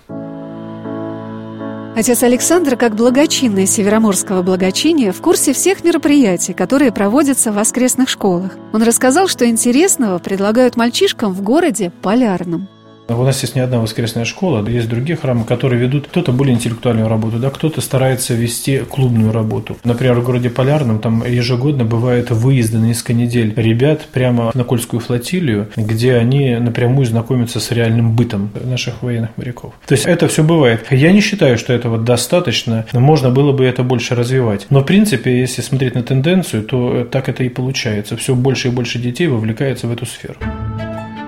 Отец 1.93 2.23
Александр, 2.23 2.77
как 2.77 2.95
благочинный 2.95 3.67
североморского 3.67 4.41
благочиния, 4.43 5.11
в 5.11 5.21
курсе 5.21 5.51
всех 5.51 5.83
мероприятий, 5.83 6.53
которые 6.53 6.93
проводятся 6.93 7.51
в 7.51 7.55
воскресных 7.55 8.07
школах. 8.07 8.53
Он 8.71 8.81
рассказал, 8.81 9.27
что 9.27 9.45
интересного 9.45 10.17
предлагают 10.17 10.77
мальчишкам 10.77 11.33
в 11.33 11.41
городе 11.41 11.91
Полярном. 12.01 12.69
У 13.15 13.23
нас 13.23 13.41
есть 13.41 13.55
не 13.55 13.61
одна 13.61 13.79
воскресная 13.79 14.25
школа, 14.25 14.67
есть 14.67 14.89
другие 14.89 15.15
храмы, 15.15 15.43
которые 15.43 15.81
ведут 15.81 16.07
кто-то 16.07 16.31
более 16.31 16.55
интеллектуальную 16.55 17.07
работу, 17.07 17.37
да, 17.37 17.49
кто-то 17.49 17.81
старается 17.81 18.33
вести 18.33 18.79
клубную 18.79 19.31
работу. 19.31 19.77
Например, 19.83 20.15
в 20.15 20.23
городе 20.23 20.49
Полярном 20.49 20.99
там 20.99 21.23
ежегодно 21.25 21.85
бывают 21.85 22.31
выезды 22.31 22.77
на 22.77 22.85
несколько 22.85 23.13
недель 23.13 23.53
ребят 23.55 24.07
прямо 24.11 24.51
на 24.53 24.63
Кольскую 24.63 24.99
флотилию, 24.99 25.69
где 25.75 26.15
они 26.15 26.55
напрямую 26.55 27.05
знакомятся 27.05 27.59
с 27.59 27.71
реальным 27.71 28.15
бытом 28.15 28.49
наших 28.63 29.03
военных 29.03 29.31
моряков. 29.37 29.73
То 29.85 29.93
есть 29.93 30.05
это 30.05 30.27
все 30.27 30.43
бывает. 30.43 30.85
Я 30.91 31.11
не 31.11 31.21
считаю, 31.21 31.57
что 31.57 31.73
этого 31.73 31.97
достаточно, 31.97 32.85
но 32.93 32.99
можно 32.99 33.29
было 33.29 33.51
бы 33.51 33.65
это 33.65 33.83
больше 33.83 34.15
развивать. 34.15 34.67
Но 34.69 34.81
в 34.81 34.85
принципе, 34.85 35.39
если 35.39 35.61
смотреть 35.61 35.95
на 35.95 36.03
тенденцию, 36.03 36.63
то 36.63 37.07
так 37.09 37.29
это 37.29 37.43
и 37.43 37.49
получается. 37.49 38.17
Все 38.17 38.35
больше 38.35 38.69
и 38.69 38.71
больше 38.71 38.99
детей 38.99 39.27
вовлекается 39.27 39.87
в 39.87 39.91
эту 39.91 40.05
сферу. 40.05 40.35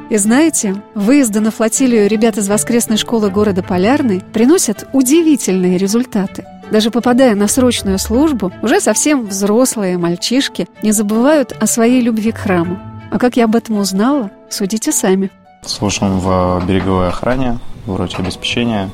И 0.09 0.17
знаете, 0.17 0.75
выезды 0.93 1.39
на 1.39 1.49
флотилию 1.49 2.07
ребят 2.07 2.37
из 2.37 2.47
воскресной 2.47 2.97
школы 2.97 3.29
города 3.29 3.63
Полярный 3.63 4.21
приносят 4.33 4.87
удивительные 4.93 5.77
результаты. 5.77 6.45
Даже 6.71 6.91
попадая 6.91 7.35
на 7.35 7.47
срочную 7.47 7.99
службу, 7.99 8.51
уже 8.61 8.79
совсем 8.79 9.27
взрослые 9.27 9.97
мальчишки 9.97 10.67
не 10.81 10.91
забывают 10.91 11.51
о 11.51 11.67
своей 11.67 12.01
любви 12.01 12.31
к 12.31 12.37
храму. 12.37 12.79
А 13.11 13.19
как 13.19 13.37
я 13.37 13.45
об 13.45 13.55
этом 13.55 13.77
узнала, 13.77 14.31
судите 14.49 14.91
сами. 14.91 15.29
Слушаем 15.65 16.19
в 16.19 16.63
береговой 16.67 17.09
охране, 17.09 17.59
в 17.85 17.95
роте 17.95 18.17
обеспечения. 18.17 18.89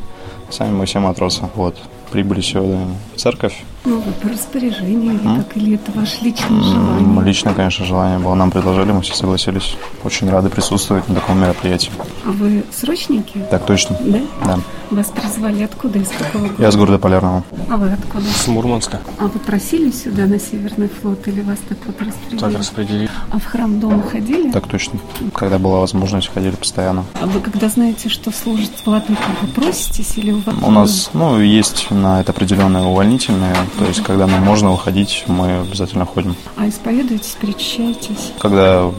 Сами 0.49 0.73
мы 0.73 0.85
все 0.85 0.99
матросы. 0.99 1.43
Вот. 1.55 1.77
Прибыли 2.11 2.41
сегодня 2.41 2.87
в 3.15 3.19
церковь. 3.19 3.63
Ну, 3.85 4.01
вы 4.01 4.11
по 4.11 4.29
распоряжению 4.29 5.13
или 5.13 5.37
как? 5.37 5.55
Или 5.57 5.75
это 5.75 5.91
ваше 5.91 6.23
личное 6.23 6.61
желание? 6.61 7.23
Личное, 7.23 7.53
конечно, 7.53 7.85
желание 7.85 8.19
было. 8.19 8.35
Нам 8.35 8.51
предложили, 8.51 8.91
мы 8.91 9.01
все 9.01 9.13
согласились. 9.15 9.77
Очень 10.03 10.29
рады 10.29 10.49
присутствовать 10.49 11.07
на 11.07 11.15
таком 11.15 11.39
мероприятии. 11.39 11.91
А 12.25 12.31
вы 12.31 12.63
срочники? 12.71 13.45
Так 13.49 13.65
точно. 13.65 13.97
Да? 14.01 14.19
Да. 14.45 14.59
Вас 14.91 15.07
призвали 15.07 15.63
откуда, 15.63 15.99
из 15.99 16.09
какого 16.09 16.43
города? 16.43 16.63
Я 16.63 16.71
с 16.71 16.75
города 16.75 16.97
Полярного. 16.97 17.43
А 17.69 17.77
вы 17.77 17.91
откуда? 17.91 18.25
С 18.25 18.47
Мурманска. 18.47 18.99
А 19.19 19.27
вы 19.27 19.39
просили 19.39 19.91
сюда 19.91 20.25
на 20.25 20.39
Северный 20.39 20.89
флот 20.89 21.27
или 21.27 21.41
вас 21.41 21.59
так 21.69 21.77
вот 21.85 22.01
распределили? 22.01 22.39
Так 22.39 22.57
распределили. 22.57 23.09
А 23.29 23.37
в 23.39 23.45
храм 23.45 23.79
дома 23.79 24.01
ходили? 24.01 24.51
Так 24.51 24.67
точно. 24.67 24.99
Когда 25.35 25.59
была 25.59 25.79
возможность, 25.79 26.33
ходили 26.33 26.55
постоянно. 26.55 27.05
А 27.21 27.27
вы 27.27 27.39
когда 27.39 27.69
знаете, 27.69 28.09
что 28.09 28.31
служит 28.31 28.71
платником, 28.83 29.35
вы 29.41 29.47
проситесь 29.49 30.17
или 30.17 30.31
у 30.31 30.39
вас? 30.39 30.55
У 30.63 30.71
нас, 30.71 31.09
ну, 31.13 31.39
есть 31.39 31.91
на 31.91 32.19
это 32.21 32.31
определенные 32.31 32.83
увольнительные. 32.83 33.55
То 33.77 33.85
есть, 33.85 34.03
когда 34.03 34.27
нам 34.27 34.41
можно 34.43 34.71
выходить, 34.71 35.23
мы 35.27 35.59
обязательно 35.59 36.05
ходим. 36.05 36.35
А 36.57 36.67
исповедуетесь, 36.67 37.35
причащаетесь? 37.39 38.33
Когда 38.39 38.91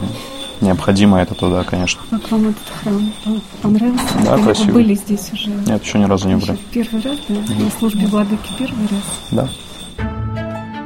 необходимо 0.61 1.21
это, 1.21 1.35
то 1.35 1.49
да, 1.49 1.63
конечно. 1.63 2.01
Как 2.09 2.31
вам 2.31 2.49
этот 2.49 2.63
храм 2.81 3.13
понравился? 3.61 4.05
Да. 4.23 4.37
Вы 4.37 4.71
были 4.71 4.95
здесь 4.95 5.31
уже? 5.33 5.49
Нет, 5.49 5.83
еще 5.83 5.99
ни 5.99 6.05
разу 6.05 6.27
не 6.27 6.35
были. 6.35 6.57
Первый 6.71 7.01
раз, 7.01 7.17
да? 7.27 7.35
На 7.35 7.71
службе 7.79 8.07
владыки 8.07 8.49
первый 8.57 8.87
раз? 8.87 9.03
Да. 9.31 9.49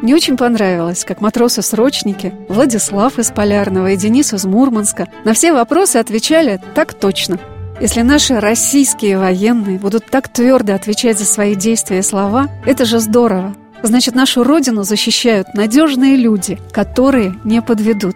Мне 0.01 0.13
очень 0.13 0.37
понравилось, 0.37 1.03
как 1.03 1.19
матросы-срочники 1.19 2.31
Владислав 2.47 3.17
из 3.17 3.31
Полярного 3.31 3.91
и 3.91 3.97
Денис 3.97 4.33
из 4.33 4.45
Мурманска 4.45 5.07
на 5.23 5.33
все 5.33 5.51
вопросы 5.51 5.97
отвечали 5.97 6.61
так 6.75 6.93
точно. 6.93 7.39
Если 7.81 8.03
наши 8.03 8.39
российские 8.39 9.17
военные 9.17 9.79
будут 9.79 10.05
так 10.05 10.29
твердо 10.29 10.75
отвечать 10.75 11.17
за 11.17 11.25
свои 11.25 11.55
действия 11.55 11.99
и 11.99 12.03
слова, 12.03 12.49
это 12.65 12.85
же 12.85 12.99
здорово. 12.99 13.55
Значит, 13.85 14.15
нашу 14.15 14.43
родину 14.43 14.83
защищают 14.83 15.53
надежные 15.53 16.15
люди, 16.15 16.59
которые 16.71 17.39
не 17.43 17.61
подведут. 17.61 18.15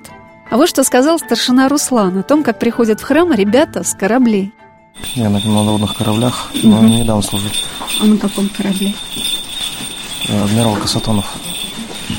А 0.50 0.58
вот 0.58 0.68
что 0.68 0.84
сказал 0.84 1.20
старшина 1.20 1.70
Руслан 1.70 2.18
о 2.18 2.24
том, 2.24 2.44
как 2.44 2.58
приходят 2.58 3.00
в 3.00 3.04
храм 3.04 3.32
ребята 3.32 3.84
с 3.84 3.94
кораблей. 3.94 4.52
Я 5.14 5.30
на 5.30 5.40
надводных 5.40 5.96
кораблях, 5.96 6.50
но 6.64 6.80
не 6.80 7.02
недавно 7.02 7.22
служу. 7.22 7.50
А 8.02 8.06
на 8.06 8.18
каком 8.18 8.50
корабле? 8.50 8.96
Э, 10.28 10.44
Адмирал 10.44 10.76
Касатонов. 10.76 11.32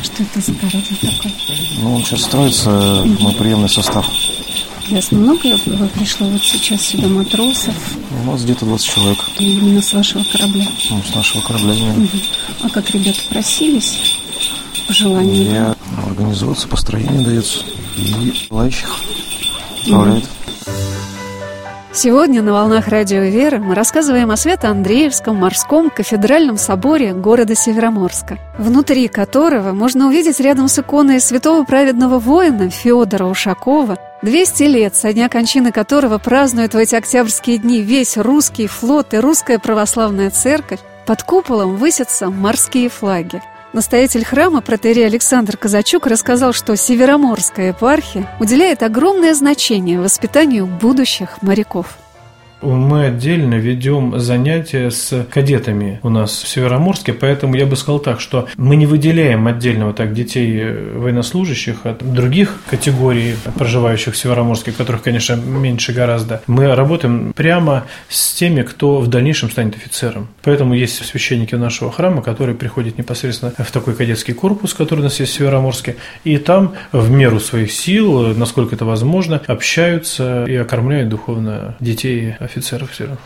Что 0.04 0.22
это 0.22 0.40
за 0.40 0.54
корабль 0.54 0.96
такой? 1.00 1.34
Ну, 1.82 1.96
он 1.96 2.04
сейчас 2.04 2.22
строится, 2.22 2.70
мой 3.18 3.34
приемный 3.34 3.68
состав. 3.68 4.08
Ясно. 4.88 5.18
Много 5.18 5.56
вы 5.66 5.88
пришло 5.88 6.26
вот 6.26 6.42
сейчас 6.42 6.82
сюда 6.82 7.06
матросов 7.08 7.74
У 8.22 8.30
нас 8.30 8.42
где-то 8.42 8.64
20 8.64 8.86
человек 8.86 9.18
именно 9.38 9.80
с 9.82 9.92
вашего 9.92 10.24
корабля? 10.24 10.66
ну, 10.90 11.02
с 11.02 11.14
нашего 11.14 11.42
корабля. 11.42 11.74
именно. 11.74 11.92
Мгм. 11.94 12.08
А 12.62 12.68
как 12.70 12.90
ребята 12.90 13.18
просились? 13.28 13.98
По 14.86 14.92
желанию? 14.94 15.52
Я 15.52 15.76
организоваться, 16.06 16.66
построение 16.66 17.24
дается. 17.24 17.58
И 17.96 18.32
желающих 18.48 18.88
отправляет. 19.82 20.24
Сегодня 21.92 22.40
на 22.40 22.52
«Волнах 22.52 22.86
Радио 22.86 23.22
Веры» 23.22 23.58
мы 23.58 23.74
рассказываем 23.74 24.30
о 24.30 24.36
Свято-Андреевском 24.36 25.34
морском 25.34 25.90
кафедральном 25.90 26.56
соборе 26.56 27.12
города 27.12 27.56
Североморска, 27.56 28.38
внутри 28.58 29.08
которого 29.08 29.72
можно 29.72 30.06
увидеть 30.06 30.38
рядом 30.38 30.68
с 30.68 30.78
иконой 30.78 31.18
святого 31.18 31.64
праведного 31.64 32.20
воина 32.20 32.70
Федора 32.70 33.24
Ушакова 33.24 33.98
200 34.22 34.62
лет 34.62 34.94
со 34.94 35.12
дня 35.12 35.28
кончины 35.28 35.72
которого 35.72 36.18
празднуют 36.18 36.74
в 36.74 36.76
эти 36.76 36.94
октябрьские 36.94 37.58
дни 37.58 37.80
весь 37.80 38.16
русский 38.16 38.68
флот 38.68 39.12
и 39.12 39.18
русская 39.18 39.58
православная 39.58 40.30
церковь, 40.30 40.78
под 41.06 41.24
куполом 41.24 41.74
высятся 41.74 42.30
морские 42.30 42.88
флаги. 42.88 43.42
Настоятель 43.72 44.24
храма 44.24 44.62
протерей 44.62 45.06
Александр 45.06 45.56
Казачук 45.56 46.08
рассказал, 46.08 46.52
что 46.52 46.76
Североморская 46.76 47.68
епархия 47.68 48.28
уделяет 48.40 48.82
огромное 48.82 49.32
значение 49.32 50.00
воспитанию 50.00 50.66
будущих 50.66 51.40
моряков. 51.40 51.96
Мы 52.62 53.06
отдельно 53.06 53.54
ведем 53.54 54.18
занятия 54.18 54.90
с 54.90 55.26
кадетами 55.30 55.98
у 56.02 56.10
нас 56.10 56.42
в 56.42 56.48
Североморске, 56.48 57.14
поэтому 57.14 57.54
я 57.54 57.64
бы 57.64 57.74
сказал 57.76 58.00
так, 58.00 58.20
что 58.20 58.48
мы 58.56 58.76
не 58.76 58.86
выделяем 58.86 59.46
отдельно 59.46 59.86
вот 59.86 59.96
так 59.96 60.12
детей 60.12 60.60
э, 60.60 60.98
военнослужащих 60.98 61.86
от 61.86 61.98
других 62.12 62.60
категорий 62.68 63.34
проживающих 63.56 64.14
в 64.14 64.16
Североморске, 64.16 64.72
которых, 64.72 65.02
конечно, 65.02 65.36
меньше 65.36 65.92
гораздо. 65.92 66.42
Мы 66.46 66.74
работаем 66.74 67.32
прямо 67.34 67.84
с 68.08 68.34
теми, 68.34 68.62
кто 68.62 68.98
в 68.98 69.06
дальнейшем 69.06 69.50
станет 69.50 69.76
офицером. 69.76 70.28
Поэтому 70.42 70.74
есть 70.74 71.02
священники 71.04 71.54
нашего 71.54 71.90
храма, 71.90 72.20
которые 72.22 72.54
приходят 72.56 72.98
непосредственно 72.98 73.52
в 73.56 73.70
такой 73.72 73.94
кадетский 73.94 74.34
корпус, 74.34 74.74
который 74.74 75.00
у 75.00 75.04
нас 75.04 75.18
есть 75.18 75.32
в 75.32 75.36
Североморске, 75.36 75.96
и 76.24 76.36
там 76.36 76.74
в 76.92 77.10
меру 77.10 77.40
своих 77.40 77.72
сил, 77.72 78.34
насколько 78.34 78.74
это 78.74 78.84
возможно, 78.84 79.40
общаются 79.46 80.44
и 80.44 80.56
окормляют 80.56 81.08
духовно 81.08 81.76
детей 81.80 82.34
Северофлота. 82.58 83.18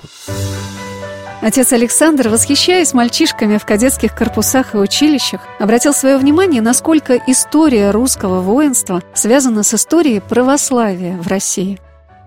Отец 1.44 1.74
Александр, 1.74 2.30
восхищаясь 2.30 2.94
мальчишками 2.94 3.58
в 3.58 3.66
кадетских 3.66 4.14
корпусах 4.14 4.74
и 4.74 4.78
училищах, 4.78 5.42
обратил 5.58 5.92
свое 5.92 6.16
внимание, 6.16 6.62
насколько 6.62 7.20
история 7.26 7.90
русского 7.90 8.40
воинства 8.40 9.02
связана 9.12 9.62
с 9.62 9.74
историей 9.74 10.20
православия 10.20 11.18
в 11.18 11.28
России. 11.28 11.78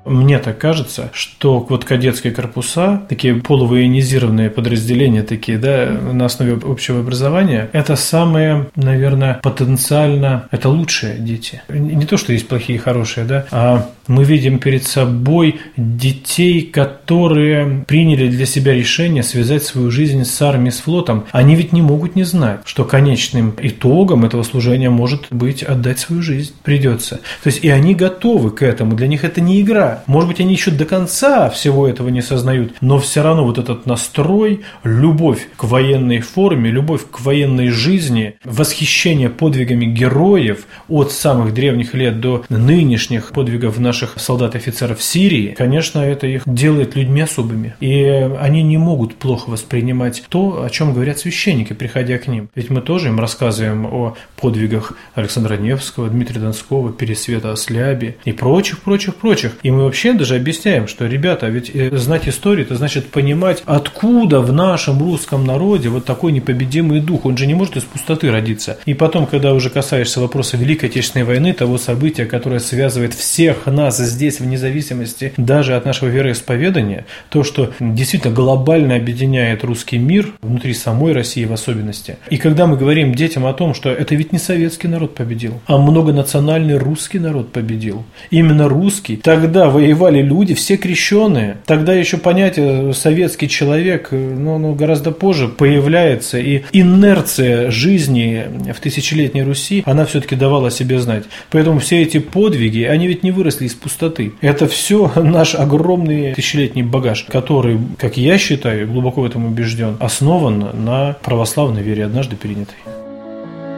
Мне 0.07 0.39
так 0.39 0.57
кажется, 0.57 1.09
что 1.13 1.59
вот 1.59 1.85
кадетские 1.85 2.33
корпуса, 2.33 3.03
такие 3.09 3.35
полувоенизированные 3.35 4.49
подразделения, 4.49 5.23
такие, 5.23 5.57
да, 5.57 5.89
на 5.91 6.25
основе 6.25 6.59
общего 6.63 6.99
образования, 6.99 7.69
это 7.73 7.95
самые, 7.95 8.67
наверное, 8.75 9.39
потенциально, 9.43 10.47
это 10.51 10.69
лучшие 10.69 11.17
дети. 11.17 11.61
Не 11.69 12.05
то, 12.05 12.17
что 12.17 12.33
есть 12.33 12.47
плохие 12.47 12.77
и 12.77 12.81
хорошие, 12.81 13.25
да, 13.25 13.45
а 13.51 13.89
мы 14.07 14.23
видим 14.23 14.59
перед 14.59 14.85
собой 14.85 15.59
детей, 15.75 16.61
которые 16.61 17.83
приняли 17.87 18.29
для 18.29 18.45
себя 18.45 18.73
решение 18.73 19.23
связать 19.23 19.63
свою 19.63 19.91
жизнь 19.91 20.23
с 20.23 20.41
армией, 20.41 20.71
с 20.71 20.79
флотом. 20.79 21.25
Они 21.31 21.55
ведь 21.55 21.73
не 21.73 21.81
могут 21.81 22.15
не 22.15 22.23
знать, 22.23 22.61
что 22.65 22.85
конечным 22.85 23.53
итогом 23.59 24.25
этого 24.25 24.43
служения 24.43 24.89
может 24.89 25.27
быть 25.29 25.63
отдать 25.63 25.99
свою 25.99 26.21
жизнь. 26.21 26.53
Придется. 26.63 27.17
То 27.43 27.47
есть 27.47 27.63
и 27.63 27.69
они 27.69 27.95
готовы 27.95 28.51
к 28.51 28.61
этому. 28.61 28.95
Для 28.95 29.07
них 29.07 29.23
это 29.23 29.41
не 29.41 29.61
игра. 29.61 29.96
Может 30.05 30.29
быть, 30.29 30.39
они 30.39 30.53
еще 30.53 30.71
до 30.71 30.85
конца 30.85 31.49
всего 31.49 31.87
этого 31.87 32.09
не 32.09 32.21
сознают, 32.21 32.73
но 32.81 32.99
все 32.99 33.23
равно 33.23 33.43
вот 33.43 33.57
этот 33.57 33.85
настрой, 33.85 34.61
любовь 34.83 35.47
к 35.55 35.63
военной 35.63 36.19
форме, 36.19 36.69
любовь 36.69 37.01
к 37.09 37.21
военной 37.21 37.69
жизни, 37.69 38.35
восхищение 38.43 39.29
подвигами 39.29 39.85
героев 39.85 40.65
от 40.87 41.11
самых 41.11 41.53
древних 41.53 41.93
лет 41.93 42.19
до 42.19 42.43
нынешних 42.49 43.31
подвигов 43.31 43.79
наших 43.79 44.15
солдат 44.17 44.55
и 44.55 44.57
офицеров 44.57 44.99
в 44.99 45.03
Сирии, 45.03 45.55
конечно, 45.57 45.99
это 45.99 46.27
их 46.27 46.43
делает 46.45 46.95
людьми 46.95 47.21
особыми. 47.21 47.75
И 47.79 48.03
они 48.39 48.63
не 48.63 48.77
могут 48.77 49.15
плохо 49.15 49.49
воспринимать 49.49 50.23
то, 50.29 50.63
о 50.63 50.69
чем 50.69 50.93
говорят 50.93 51.19
священники, 51.19 51.73
приходя 51.73 52.17
к 52.17 52.27
ним. 52.27 52.49
Ведь 52.55 52.69
мы 52.69 52.81
тоже 52.81 53.07
им 53.07 53.19
рассказываем 53.19 53.85
о 53.85 54.15
подвигах 54.39 54.93
Александра 55.15 55.57
Невского, 55.57 56.09
Дмитрия 56.09 56.39
Донского, 56.39 56.91
Пересвета 56.91 57.51
Осляби 57.51 58.17
и 58.25 58.31
прочих, 58.31 58.79
прочих, 58.79 59.15
прочих. 59.15 59.53
И 59.63 59.71
мы 59.71 59.85
вообще 59.87 60.13
даже 60.13 60.35
объясняем, 60.35 60.87
что, 60.87 61.05
ребята, 61.05 61.47
ведь 61.47 61.71
э, 61.73 61.95
знать 61.97 62.27
историю, 62.27 62.65
это 62.65 62.75
значит 62.75 63.07
понимать, 63.07 63.63
откуда 63.65 64.41
в 64.41 64.51
нашем 64.51 64.99
русском 64.99 65.45
народе 65.45 65.87
вот 65.89 66.05
такой 66.05 66.33
непобедимый 66.33 66.99
дух. 66.99 67.25
Он 67.25 67.37
же 67.37 67.47
не 67.47 67.53
может 67.53 67.77
из 67.77 67.83
пустоты 67.83 68.29
родиться. 68.29 68.77
И 68.85 68.93
потом, 68.93 69.25
когда 69.25 69.53
уже 69.53 69.69
касаешься 69.69 70.19
вопроса 70.19 70.57
Великой 70.57 70.89
Отечественной 70.89 71.25
войны, 71.25 71.53
того 71.53 71.77
события, 71.77 72.25
которое 72.25 72.59
связывает 72.59 73.13
всех 73.13 73.65
нас 73.65 73.97
здесь, 73.97 74.39
вне 74.41 74.57
зависимости 74.57 75.33
даже 75.37 75.75
от 75.75 75.85
нашего 75.85 76.09
вероисповедания, 76.09 77.05
то, 77.29 77.43
что 77.43 77.71
действительно 77.79 78.33
глобально 78.33 78.95
объединяет 78.95 79.63
русский 79.63 79.97
мир, 79.97 80.33
внутри 80.41 80.73
самой 80.73 81.13
России 81.13 81.45
в 81.45 81.53
особенности. 81.53 82.17
И 82.29 82.37
когда 82.37 82.67
мы 82.67 82.75
говорим 82.75 83.15
детям 83.15 83.45
о 83.45 83.53
том, 83.53 83.73
что 83.73 83.89
это 83.89 84.15
ведь 84.15 84.33
не 84.33 84.39
советский 84.39 84.89
народ 84.89 85.15
победил, 85.15 85.61
а 85.65 85.77
многонациональный 85.77 86.77
русский 86.77 87.19
народ 87.19 87.53
победил. 87.53 88.03
Именно 88.31 88.67
русский. 88.67 89.15
Тогда 89.15 89.66
воевали 89.69 90.21
люди, 90.21 90.53
все 90.53 90.77
крещенные. 90.77 91.57
Тогда 91.65 91.93
еще 91.93 92.17
понятие 92.17 92.93
советский 92.93 93.47
человек, 93.47 94.09
ну, 94.11 94.57
ну, 94.57 94.73
гораздо 94.73 95.11
позже 95.11 95.47
появляется. 95.47 96.37
И 96.37 96.63
инерция 96.71 97.71
жизни 97.71 98.45
в 98.75 98.79
тысячелетней 98.79 99.43
Руси, 99.43 99.83
она 99.85 100.05
все-таки 100.05 100.35
давала 100.35 100.71
себе 100.71 100.99
знать. 100.99 101.23
Поэтому 101.51 101.79
все 101.79 102.01
эти 102.01 102.19
подвиги, 102.19 102.83
они 102.83 103.07
ведь 103.07 103.23
не 103.23 103.31
выросли 103.31 103.65
из 103.65 103.73
пустоты. 103.73 104.33
Это 104.41 104.67
все 104.67 105.11
наш 105.15 105.55
огромный 105.55 106.33
тысячелетний 106.33 106.83
багаж, 106.83 107.25
который, 107.29 107.77
как 107.97 108.17
я 108.17 108.37
считаю, 108.37 108.87
глубоко 108.87 109.21
в 109.21 109.25
этом 109.25 109.45
убежден, 109.45 109.97
основан 109.99 110.69
на 110.85 111.17
православной 111.23 111.81
вере, 111.81 112.05
однажды 112.05 112.35
перенятой. 112.35 112.75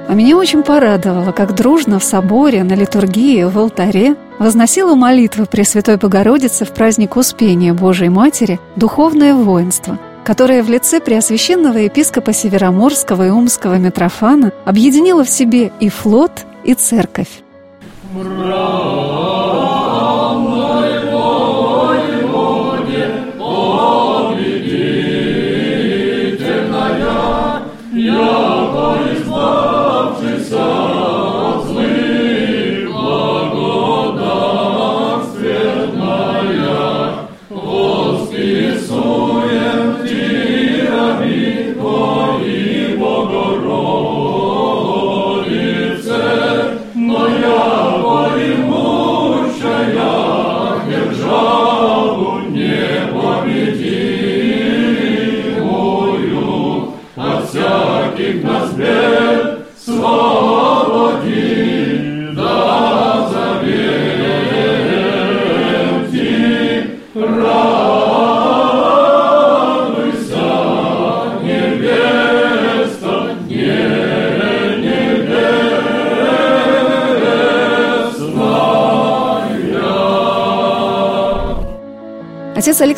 А 0.10 0.16
меня 0.16 0.38
очень 0.38 0.64
порадовало, 0.64 1.32
как 1.32 1.54
дружно 1.54 2.00
в 2.00 2.04
соборе, 2.04 2.64
на 2.64 2.74
литургии, 2.74 3.44
в 3.44 3.60
алтаре 3.60 4.16
возносила 4.40 4.96
молитвы 4.96 5.46
Пресвятой 5.46 5.98
Богородицы 5.98 6.66
в 6.66 6.72
праздник 6.72 7.16
Успения 7.16 7.74
Божией 7.76 8.10
Матери 8.10 8.60
духовное 8.76 9.36
воинство, 9.36 10.00
которое 10.24 10.64
в 10.64 10.70
лице 10.72 11.00
Преосвященного 11.00 11.78
епископа 11.78 12.34
Североморского 12.34 13.28
и 13.28 13.30
Умского 13.30 13.76
Митрофана 13.76 14.52
объединило 14.66 15.24
в 15.24 15.30
себе 15.30 15.72
и 15.80 15.90
флот, 15.90 16.32
и 16.64 16.74
церковь. 16.74 17.44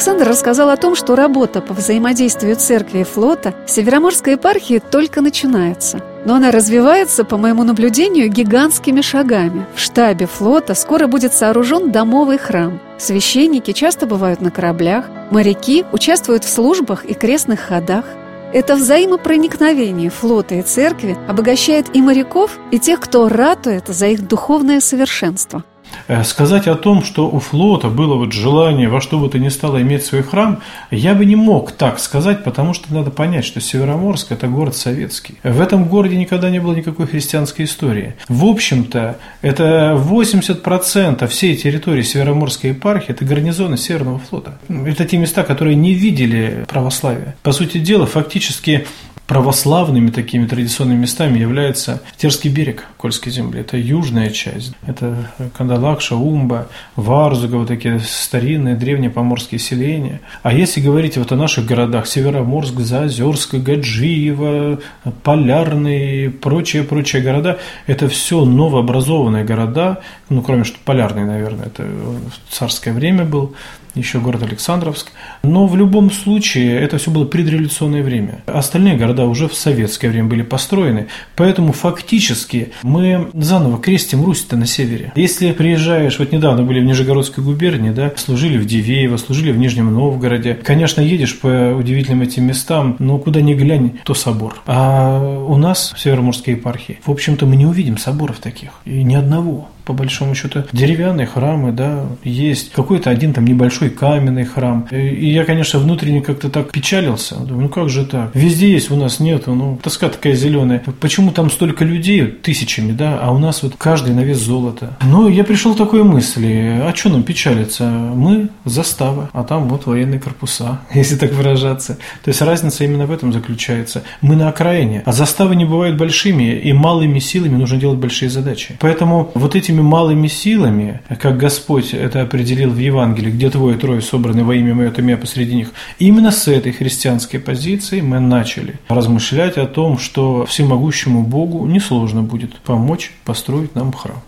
Александр 0.01 0.29
рассказал 0.29 0.69
о 0.71 0.77
том, 0.77 0.95
что 0.95 1.15
работа 1.15 1.61
по 1.61 1.75
взаимодействию 1.75 2.55
церкви 2.55 3.01
и 3.01 3.03
флота 3.03 3.53
в 3.67 3.69
Североморской 3.69 4.33
епархии 4.33 4.79
только 4.79 5.21
начинается. 5.21 6.01
Но 6.25 6.33
она 6.33 6.49
развивается, 6.49 7.23
по 7.23 7.37
моему 7.37 7.63
наблюдению, 7.63 8.27
гигантскими 8.27 9.01
шагами. 9.01 9.67
В 9.75 9.79
штабе 9.79 10.25
флота 10.25 10.73
скоро 10.73 11.05
будет 11.05 11.35
сооружен 11.35 11.91
домовый 11.91 12.39
храм. 12.39 12.81
Священники 12.97 13.73
часто 13.73 14.07
бывают 14.07 14.41
на 14.41 14.49
кораблях, 14.49 15.05
моряки 15.29 15.85
участвуют 15.91 16.45
в 16.45 16.49
службах 16.49 17.05
и 17.05 17.13
крестных 17.13 17.59
ходах. 17.59 18.05
Это 18.53 18.77
взаимопроникновение 18.77 20.09
флота 20.09 20.55
и 20.55 20.63
церкви 20.63 21.15
обогащает 21.27 21.95
и 21.95 22.01
моряков, 22.01 22.57
и 22.71 22.79
тех, 22.79 22.99
кто 23.01 23.29
ратует 23.29 23.87
за 23.87 24.07
их 24.07 24.27
духовное 24.27 24.79
совершенство. 24.79 25.63
Э, 26.08 26.23
сказать 26.23 26.67
о 26.67 26.75
том, 26.75 27.04
что 27.04 27.30
у 27.30 27.39
флота 27.39 27.89
было 27.89 28.15
вот 28.15 28.34
желание 28.34 28.89
во 28.89 29.01
что 29.01 29.19
бы 29.19 29.30
то 29.30 29.39
ни 29.39 29.49
стало 29.49 29.82
иметь 29.82 30.06
свой 30.06 30.23
храм, 30.23 30.62
я 30.89 31.13
бы 31.13 31.25
не 31.25 31.36
мог 31.36 31.71
так 31.71 31.99
сказать, 31.99 32.43
потому 32.43 32.73
что 32.73 32.93
надо 32.93 33.12
понять, 33.12 33.45
что 33.45 33.62
Североморск– 33.62 34.27
это 34.32 34.47
город 34.47 34.75
советский. 34.75 35.36
В 35.43 35.62
этом 35.62 35.86
городе 35.86 36.17
никогда 36.17 36.49
не 36.49 36.60
было 36.60 36.73
никакой 36.73 37.08
христианской 37.08 37.65
истории. 37.65 38.15
В 38.27 38.45
общем-то, 38.45 39.17
это 39.41 39.97
80% 39.97 41.27
всей 41.27 41.56
территории 41.56 42.01
Североморской 42.01 42.71
епархии– 42.71 43.08
это 43.10 43.25
гарнизоны 43.25 43.77
Северного 43.77 44.19
флота. 44.19 44.58
Это 44.69 45.06
те 45.06 45.17
места, 45.17 45.43
которые 45.43 45.75
не 45.75 45.93
видели 45.93 46.65
православия. 46.67 47.36
По 47.43 47.51
сути 47.51 47.77
дела, 47.77 48.06
фактически 48.06 48.86
православными 49.27 50.10
такими 50.10 50.45
традиционными 50.45 50.99
местами 50.99 51.39
является 51.39 52.01
Терский 52.17 52.49
берег 52.49 52.86
Кольской 52.97 53.31
земли. 53.31 53.62
Это 53.62 53.77
южная 53.77 54.29
часть. 54.29 54.73
Это 54.86 55.31
Кандалакша, 55.57 56.15
Умба, 56.15 56.67
Варзуга, 56.95 57.65
такие 57.65 57.99
старинные 57.99 58.75
древние 58.75 59.10
поморские 59.10 59.60
селения. 59.60 60.19
А 60.43 60.53
если 60.53 60.81
говорить 60.81 61.17
вот 61.17 61.31
о 61.31 61.36
наших 61.36 61.65
городах, 61.65 62.07
Североморск, 62.07 62.79
Заозерск, 62.79 63.55
Гаджиево, 63.55 64.79
Полярный, 65.23 66.29
прочие-прочие 66.29 67.21
города, 67.21 67.57
это 67.88 68.10
все 68.10 68.43
новообразованные 68.43 69.45
города, 69.45 70.01
ну, 70.29 70.41
кроме 70.41 70.63
что 70.63 70.77
Полярный, 70.84 71.23
наверное, 71.25 71.67
это 71.67 71.84
в 71.84 72.53
царское 72.53 72.91
время 72.91 73.23
был, 73.23 73.55
еще 73.95 74.19
город 74.19 74.43
Александровск. 74.43 75.12
Но 75.43 75.67
в 75.67 75.75
любом 75.75 76.12
случае 76.12 76.80
это 76.80 76.97
все 76.97 77.12
было 77.12 77.25
предреволюционное 77.25 78.04
время. 78.04 78.43
Остальные 78.45 78.97
города 78.97 79.25
уже 79.25 79.47
в 79.47 79.54
советское 79.54 80.10
время 80.10 80.27
были 80.27 80.41
построены. 80.41 81.08
Поэтому 81.36 81.73
фактически 81.73 82.71
мы 82.84 83.30
заново 83.34 83.80
крестим 83.80 84.23
Русь-то 84.23 84.56
на 84.56 84.65
севере. 84.65 85.12
Если 85.15 85.51
приезжаешь, 85.51 86.19
вот 86.19 86.32
недавно 86.32 86.63
были 86.63 86.80
в 86.80 86.84
Нижегородской 86.84 87.43
губернии, 87.43 87.91
да, 87.91 88.12
служили 88.15 88.58
в 88.58 88.65
Дивеево, 88.65 89.17
служили 89.17 89.51
в 89.51 89.58
Нижнем 89.58 89.93
Новгороде. 89.93 90.56
Конечно, 90.56 91.01
едешь 91.01 91.39
по 91.39 91.75
удивительным 91.77 92.21
этим 92.21 92.45
местам, 92.45 92.95
но 92.99 93.17
куда 93.17 93.41
ни 93.41 93.54
глянь, 93.54 93.99
то 94.04 94.13
собор. 94.13 94.62
А 94.65 95.19
у 95.19 95.58
нас 95.58 95.93
в 95.95 95.99
Североморской 95.99 96.54
епархии, 96.54 96.99
в 97.06 97.12
общем-то, 97.12 97.45
мы 97.45 97.56
не 97.56 97.65
увидим 97.65 97.97
соборов 97.97 98.39
таких. 98.39 98.71
И 98.86 99.04
ни 99.04 99.15
одного 99.15 99.69
по 99.85 99.93
большому 99.93 100.35
счету. 100.35 100.63
Деревянные 100.71 101.27
храмы, 101.27 101.71
да, 101.71 102.05
есть. 102.23 102.71
Какой-то 102.71 103.09
один 103.09 103.33
там 103.33 103.45
небольшой 103.45 103.89
каменный 103.89 104.45
храм. 104.45 104.87
И 104.91 105.29
я, 105.29 105.45
конечно, 105.45 105.79
внутренне 105.79 106.21
как-то 106.21 106.49
так 106.49 106.71
печалился. 106.71 107.35
Думаю, 107.35 107.63
ну 107.63 107.69
как 107.69 107.89
же 107.89 108.05
так? 108.05 108.31
Везде 108.33 108.71
есть, 108.71 108.91
у 108.91 108.95
нас 108.95 109.19
нет. 109.19 109.47
Ну, 109.47 109.79
тоска 109.81 110.09
такая 110.09 110.33
зеленая. 110.33 110.83
Почему 110.99 111.31
там 111.31 111.49
столько 111.49 111.85
людей, 111.85 112.25
тысячами, 112.25 112.91
да, 112.91 113.19
а 113.21 113.31
у 113.31 113.37
нас 113.37 113.63
вот 113.63 113.73
каждый 113.77 114.13
на 114.13 114.21
вес 114.21 114.37
золота? 114.37 114.97
Ну, 115.01 115.27
я 115.27 115.43
пришел 115.43 115.73
к 115.73 115.77
такой 115.77 116.03
мысли, 116.03 116.79
а 116.81 116.93
что 116.95 117.09
нам 117.09 117.23
печалиться? 117.23 117.85
Мы 117.89 118.49
застава, 118.65 119.29
а 119.33 119.43
там 119.43 119.67
вот 119.67 119.85
военные 119.85 120.19
корпуса, 120.19 120.81
если 120.93 121.15
так 121.15 121.31
выражаться. 121.33 121.97
То 122.23 122.29
есть 122.29 122.41
разница 122.41 122.83
именно 122.83 123.05
в 123.05 123.11
этом 123.11 123.33
заключается. 123.33 124.03
Мы 124.21 124.35
на 124.35 124.49
окраине, 124.49 125.03
а 125.05 125.11
заставы 125.11 125.55
не 125.55 125.65
бывают 125.65 125.97
большими, 125.97 126.55
и 126.55 126.73
малыми 126.73 127.19
силами 127.19 127.55
нужно 127.55 127.77
делать 127.77 127.99
большие 127.99 128.29
задачи. 128.29 128.77
Поэтому 128.79 129.31
вот 129.33 129.55
эти 129.55 129.70
этими 129.71 129.81
малыми 129.81 130.27
силами, 130.27 130.99
как 131.21 131.38
Господь 131.38 131.93
это 131.93 132.21
определил 132.21 132.71
в 132.71 132.77
Евангелии, 132.77 133.31
где 133.31 133.49
двое 133.49 133.77
трое 133.77 134.01
собраны 134.01 134.43
во 134.43 134.53
имя 134.53 134.75
Мое, 134.75 134.91
то 134.91 135.01
меня 135.01 135.17
посреди 135.17 135.55
них, 135.55 135.69
именно 135.97 136.31
с 136.31 136.47
этой 136.47 136.73
христианской 136.73 137.39
позиции 137.39 138.01
мы 138.01 138.19
начали 138.19 138.79
размышлять 138.89 139.57
о 139.57 139.65
том, 139.65 139.97
что 139.97 140.45
всемогущему 140.45 141.23
Богу 141.23 141.65
несложно 141.65 142.21
будет 142.21 142.60
помочь 142.60 143.12
построить 143.23 143.75
нам 143.75 143.93
храм. 143.93 144.21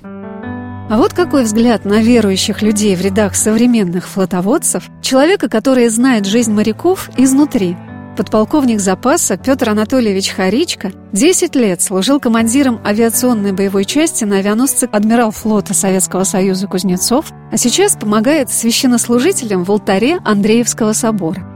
А 0.89 0.97
вот 0.97 1.13
какой 1.13 1.43
взгляд 1.43 1.85
на 1.85 2.01
верующих 2.01 2.61
людей 2.61 2.95
в 2.95 3.01
рядах 3.01 3.35
современных 3.35 4.07
флотоводцев, 4.07 4.83
человека, 5.01 5.49
который 5.49 5.89
знает 5.89 6.25
жизнь 6.25 6.53
моряков 6.53 7.09
изнутри. 7.17 7.75
Подполковник 8.15 8.79
запаса 8.79 9.37
Петр 9.37 9.69
Анатольевич 9.69 10.29
Харичко 10.29 10.91
10 11.13 11.55
лет 11.55 11.81
служил 11.81 12.19
командиром 12.19 12.79
авиационной 12.85 13.53
боевой 13.53 13.85
части 13.85 14.23
на 14.23 14.37
авианосце 14.37 14.87
«Адмирал 14.91 15.31
флота 15.31 15.73
Советского 15.73 16.23
Союза 16.23 16.67
Кузнецов», 16.67 17.31
а 17.51 17.57
сейчас 17.57 17.95
помогает 17.95 18.51
священнослужителям 18.51 19.63
в 19.63 19.71
алтаре 19.71 20.19
Андреевского 20.23 20.93
собора. 20.93 21.52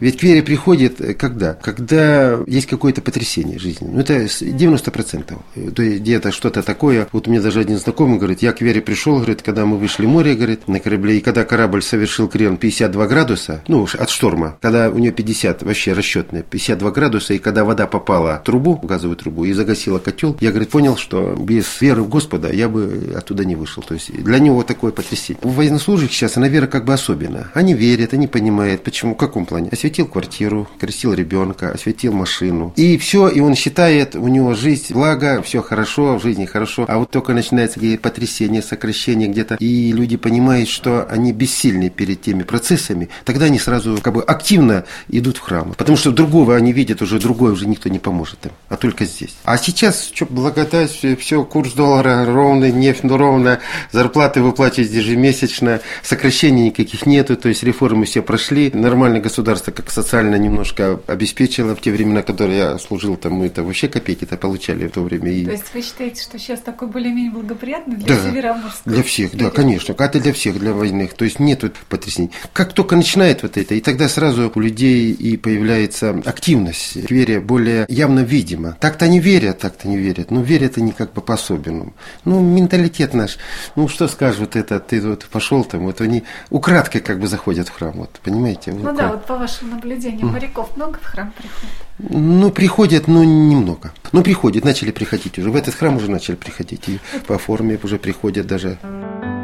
Ведь 0.00 0.18
к 0.18 0.22
вере 0.22 0.42
приходит 0.42 1.00
э, 1.00 1.14
когда? 1.14 1.54
Когда 1.54 2.38
есть 2.46 2.66
какое-то 2.66 3.02
потрясение 3.02 3.58
жизни. 3.58 3.88
Ну, 3.90 4.00
это 4.00 4.24
90%. 4.24 5.72
То 5.74 5.82
есть 5.82 6.00
где-то 6.00 6.32
что-то 6.32 6.62
такое. 6.62 7.08
Вот 7.12 7.28
у 7.28 7.30
меня 7.30 7.40
даже 7.40 7.60
один 7.60 7.78
знакомый 7.78 8.18
говорит, 8.18 8.42
я 8.42 8.52
к 8.52 8.60
вере 8.60 8.80
пришел, 8.80 9.16
говорит, 9.16 9.42
когда 9.42 9.66
мы 9.66 9.78
вышли 9.78 10.06
в 10.06 10.08
море, 10.08 10.34
говорит, 10.34 10.68
на 10.68 10.80
корабле, 10.80 11.18
и 11.18 11.20
когда 11.20 11.44
корабль 11.44 11.82
совершил 11.82 12.28
крен 12.28 12.56
52 12.56 13.06
градуса, 13.06 13.62
ну, 13.68 13.86
от 13.98 14.10
шторма, 14.10 14.58
когда 14.60 14.90
у 14.90 14.98
нее 14.98 15.12
50, 15.12 15.62
вообще 15.62 15.92
расчетные, 15.92 16.42
52 16.42 16.90
градуса, 16.90 17.34
и 17.34 17.38
когда 17.38 17.64
вода 17.64 17.86
попала 17.86 18.38
в 18.38 18.44
трубу, 18.44 18.78
в 18.82 18.86
газовую 18.86 19.16
трубу, 19.16 19.44
и 19.44 19.52
загасила 19.52 19.98
котел, 19.98 20.36
я, 20.40 20.50
говорит, 20.50 20.70
понял, 20.70 20.96
что 20.96 21.34
без 21.38 21.80
веры 21.80 22.02
в 22.02 22.08
Господа 22.08 22.52
я 22.52 22.68
бы 22.68 23.14
оттуда 23.16 23.44
не 23.44 23.56
вышел. 23.56 23.82
То 23.82 23.94
есть 23.94 24.12
для 24.12 24.38
него 24.38 24.62
такое 24.62 24.92
потрясение. 24.92 25.40
У 25.42 25.48
военнослужащих 25.48 26.12
сейчас 26.12 26.36
она 26.36 26.48
вера 26.48 26.66
как 26.66 26.84
бы 26.84 26.92
особенно. 26.92 27.50
Они 27.54 27.74
верят, 27.74 28.14
они 28.14 28.26
понимают, 28.26 28.82
почему, 28.82 29.14
в 29.14 29.18
каком 29.18 29.46
плане 29.46 29.70
осветил 29.86 30.06
квартиру, 30.08 30.68
крестил 30.80 31.14
ребенка, 31.14 31.70
осветил 31.70 32.12
машину. 32.12 32.72
И 32.74 32.98
все, 32.98 33.28
и 33.28 33.38
он 33.38 33.54
считает, 33.54 34.16
у 34.16 34.26
него 34.26 34.54
жизнь, 34.54 34.92
благо, 34.92 35.42
все 35.42 35.62
хорошо, 35.62 36.18
в 36.18 36.22
жизни 36.22 36.44
хорошо. 36.44 36.86
А 36.88 36.98
вот 36.98 37.12
только 37.12 37.32
начинается 37.34 37.74
какие 37.74 37.96
потрясения, 37.96 38.62
сокращения 38.62 39.28
где-то, 39.28 39.54
и 39.60 39.92
люди 39.92 40.16
понимают, 40.16 40.68
что 40.68 41.06
они 41.08 41.32
бессильны 41.32 41.88
перед 41.88 42.20
теми 42.20 42.42
процессами, 42.42 43.10
тогда 43.24 43.44
они 43.44 43.60
сразу 43.60 44.00
как 44.02 44.14
бы 44.14 44.22
активно 44.24 44.84
идут 45.06 45.36
в 45.36 45.42
храм. 45.42 45.72
Потому 45.78 45.96
что 45.96 46.10
другого 46.10 46.56
они 46.56 46.72
видят, 46.72 47.00
уже 47.00 47.20
другое 47.20 47.52
уже 47.52 47.68
никто 47.68 47.88
не 47.88 48.00
поможет 48.00 48.44
им, 48.46 48.52
а 48.68 48.76
только 48.76 49.04
здесь. 49.04 49.36
А 49.44 49.56
сейчас, 49.56 50.10
что, 50.12 50.26
благодать, 50.26 51.00
все, 51.20 51.44
курс 51.44 51.74
доллара 51.74 52.24
ровный, 52.24 52.72
нефть 52.72 53.04
ну, 53.04 53.16
ровно, 53.16 53.60
зарплаты 53.92 54.42
выплачивать 54.42 54.90
ежемесячно, 54.90 55.80
сокращений 56.02 56.66
никаких 56.66 57.06
нету, 57.06 57.36
то 57.36 57.48
есть 57.48 57.62
реформы 57.62 58.04
все 58.04 58.20
прошли, 58.20 58.72
нормальное 58.74 59.20
государство 59.20 59.75
как 59.76 59.90
социально 59.90 60.36
немножко 60.36 60.98
обеспечило 61.06 61.76
в 61.76 61.80
те 61.80 61.92
времена, 61.92 62.22
которые 62.22 62.58
я 62.58 62.78
служил, 62.78 63.16
там 63.16 63.34
мы 63.34 63.46
это 63.46 63.62
вообще 63.62 63.88
копейки-то 63.88 64.36
получали 64.38 64.88
в 64.88 64.92
то 64.92 65.02
время. 65.02 65.30
И... 65.30 65.44
То 65.44 65.52
есть 65.52 65.74
вы 65.74 65.82
считаете, 65.82 66.22
что 66.22 66.38
сейчас 66.38 66.60
такой 66.60 66.88
более-менее 66.88 67.32
благоприятный 67.32 67.96
для 67.96 68.16
да, 68.16 68.22
Североморска? 68.22 68.90
для 68.90 69.02
всех, 69.02 69.36
да, 69.36 69.50
конечно. 69.50 69.92
Это 69.92 70.20
для 70.20 70.32
всех, 70.32 70.58
для 70.58 70.72
войны. 70.72 71.10
То 71.14 71.24
есть 71.24 71.38
нет 71.40 71.62
потрясений. 71.88 72.30
Как 72.52 72.72
только 72.72 72.96
начинает 72.96 73.42
вот 73.42 73.56
это, 73.58 73.74
и 73.74 73.80
тогда 73.80 74.08
сразу 74.08 74.50
у 74.54 74.60
людей 74.60 75.12
и 75.12 75.36
появляется 75.36 76.22
активность, 76.24 76.96
вере 76.96 77.40
более 77.40 77.84
явно 77.88 78.20
видимо. 78.20 78.76
Так-то 78.80 79.04
они 79.04 79.20
верят, 79.20 79.58
так-то 79.58 79.88
не 79.88 79.98
верят, 79.98 80.30
но 80.30 80.40
верят 80.40 80.78
они 80.78 80.92
как 80.92 81.12
бы 81.12 81.20
по-особенному. 81.20 81.92
Ну, 82.24 82.40
менталитет 82.40 83.12
наш, 83.12 83.36
ну, 83.74 83.88
что 83.88 84.08
скажешь 84.08 84.40
вот 84.40 84.56
это, 84.56 84.80
ты 84.80 85.00
вот 85.00 85.26
пошел 85.26 85.64
там, 85.64 85.84
вот 85.84 86.00
они 86.00 86.22
украдкой 86.50 87.02
как 87.02 87.20
бы 87.20 87.26
заходят 87.26 87.68
в 87.68 87.72
храм, 87.72 87.92
вот, 87.92 88.20
понимаете? 88.22 88.72
Ну 88.72 88.94
да, 88.96 89.12
вот 89.12 89.26
по 89.26 89.36
вашему 89.36 89.65
наблюдению, 89.66 90.26
моряков 90.26 90.76
много 90.76 90.98
в 91.00 91.04
храм 91.04 91.32
приходит? 91.36 91.74
Ну, 91.98 92.50
приходят, 92.50 93.08
но 93.08 93.24
немного. 93.24 93.92
Ну, 94.12 94.22
приходят, 94.22 94.64
начали 94.64 94.90
приходить 94.90 95.38
уже. 95.38 95.50
В 95.50 95.56
этот 95.56 95.74
храм 95.74 95.96
уже 95.96 96.10
начали 96.10 96.36
приходить. 96.36 96.88
И 96.88 96.98
по 97.26 97.38
форме 97.38 97.78
уже 97.82 97.98
приходят 97.98 98.46
даже. 98.46 98.78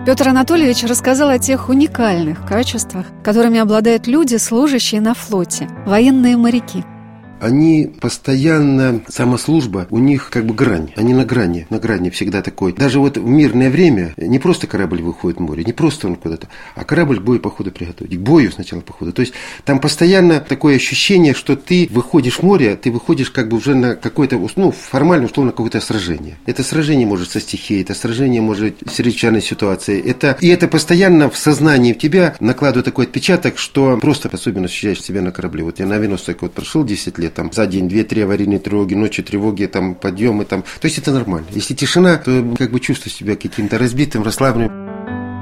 Петр 0.06 0.28
Анатольевич 0.28 0.82
рассказал 0.84 1.28
о 1.28 1.38
тех 1.38 1.68
уникальных 1.68 2.44
качествах, 2.46 3.06
которыми 3.22 3.60
обладают 3.60 4.06
люди, 4.06 4.36
служащие 4.36 5.00
на 5.00 5.14
флоте, 5.14 5.68
военные 5.86 6.36
моряки– 6.36 6.84
они 7.42 7.90
постоянно, 8.00 9.02
самослужба, 9.08 9.88
у 9.90 9.98
них 9.98 10.30
как 10.30 10.46
бы 10.46 10.54
грань, 10.54 10.92
они 10.96 11.12
на 11.12 11.24
грани, 11.24 11.66
на 11.70 11.78
грани 11.78 12.10
всегда 12.10 12.40
такой. 12.40 12.72
Даже 12.72 13.00
вот 13.00 13.16
в 13.16 13.26
мирное 13.26 13.68
время 13.68 14.14
не 14.16 14.38
просто 14.38 14.68
корабль 14.68 15.02
выходит 15.02 15.38
в 15.38 15.42
море, 15.42 15.64
не 15.64 15.72
просто 15.72 16.06
он 16.06 16.14
куда-то, 16.14 16.48
а 16.76 16.84
корабль 16.84 17.18
к 17.18 17.22
бою 17.22 17.40
походу 17.40 17.72
приготовить, 17.72 18.16
к 18.16 18.20
бою 18.20 18.52
сначала 18.52 18.80
походу. 18.80 19.12
То 19.12 19.22
есть 19.22 19.32
там 19.64 19.80
постоянно 19.80 20.38
такое 20.40 20.76
ощущение, 20.76 21.34
что 21.34 21.56
ты 21.56 21.88
выходишь 21.90 22.38
в 22.38 22.42
море, 22.44 22.76
ты 22.76 22.92
выходишь 22.92 23.30
как 23.30 23.48
бы 23.48 23.56
уже 23.56 23.74
на 23.74 23.96
какое-то, 23.96 24.40
ну, 24.54 24.70
формально, 24.70 25.26
условно, 25.26 25.50
какое-то 25.50 25.80
сражение. 25.80 26.36
Это 26.46 26.62
сражение 26.62 27.06
может 27.06 27.30
со 27.32 27.40
стихией, 27.40 27.82
это 27.82 27.94
сражение 27.94 28.40
может 28.40 28.76
с 28.88 28.94
чрезвычайной 28.94 29.42
ситуацией. 29.42 30.00
Это, 30.00 30.36
и 30.40 30.46
это 30.46 30.68
постоянно 30.68 31.28
в 31.28 31.36
сознании 31.36 31.92
в 31.92 31.98
тебя 31.98 32.36
накладывает 32.38 32.84
такой 32.84 33.06
отпечаток, 33.06 33.58
что 33.58 33.98
просто 34.00 34.30
особенно 34.32 34.66
ощущаешь 34.66 35.02
себя 35.02 35.22
на 35.22 35.32
корабле. 35.32 35.64
Вот 35.64 35.80
я 35.80 35.86
на 35.86 35.96
авианосце 35.96 36.36
вот 36.40 36.52
прошел 36.52 36.84
10 36.84 37.18
лет, 37.18 37.31
там 37.34 37.52
за 37.52 37.66
день 37.66 37.88
две-три 37.88 38.22
аварийные 38.22 38.58
тревоги, 38.58 38.94
ночью 38.94 39.24
тревоги, 39.24 39.66
там 39.66 39.94
подъемы, 39.94 40.44
там. 40.44 40.62
То 40.62 40.86
есть 40.86 40.98
это 40.98 41.12
нормально. 41.12 41.46
Если 41.52 41.74
тишина, 41.74 42.16
то 42.16 42.54
как 42.58 42.70
бы 42.70 42.80
чувствуешь 42.80 43.16
себя 43.16 43.36
каким-то 43.36 43.78
разбитым, 43.78 44.22
расслабленным. 44.22 44.70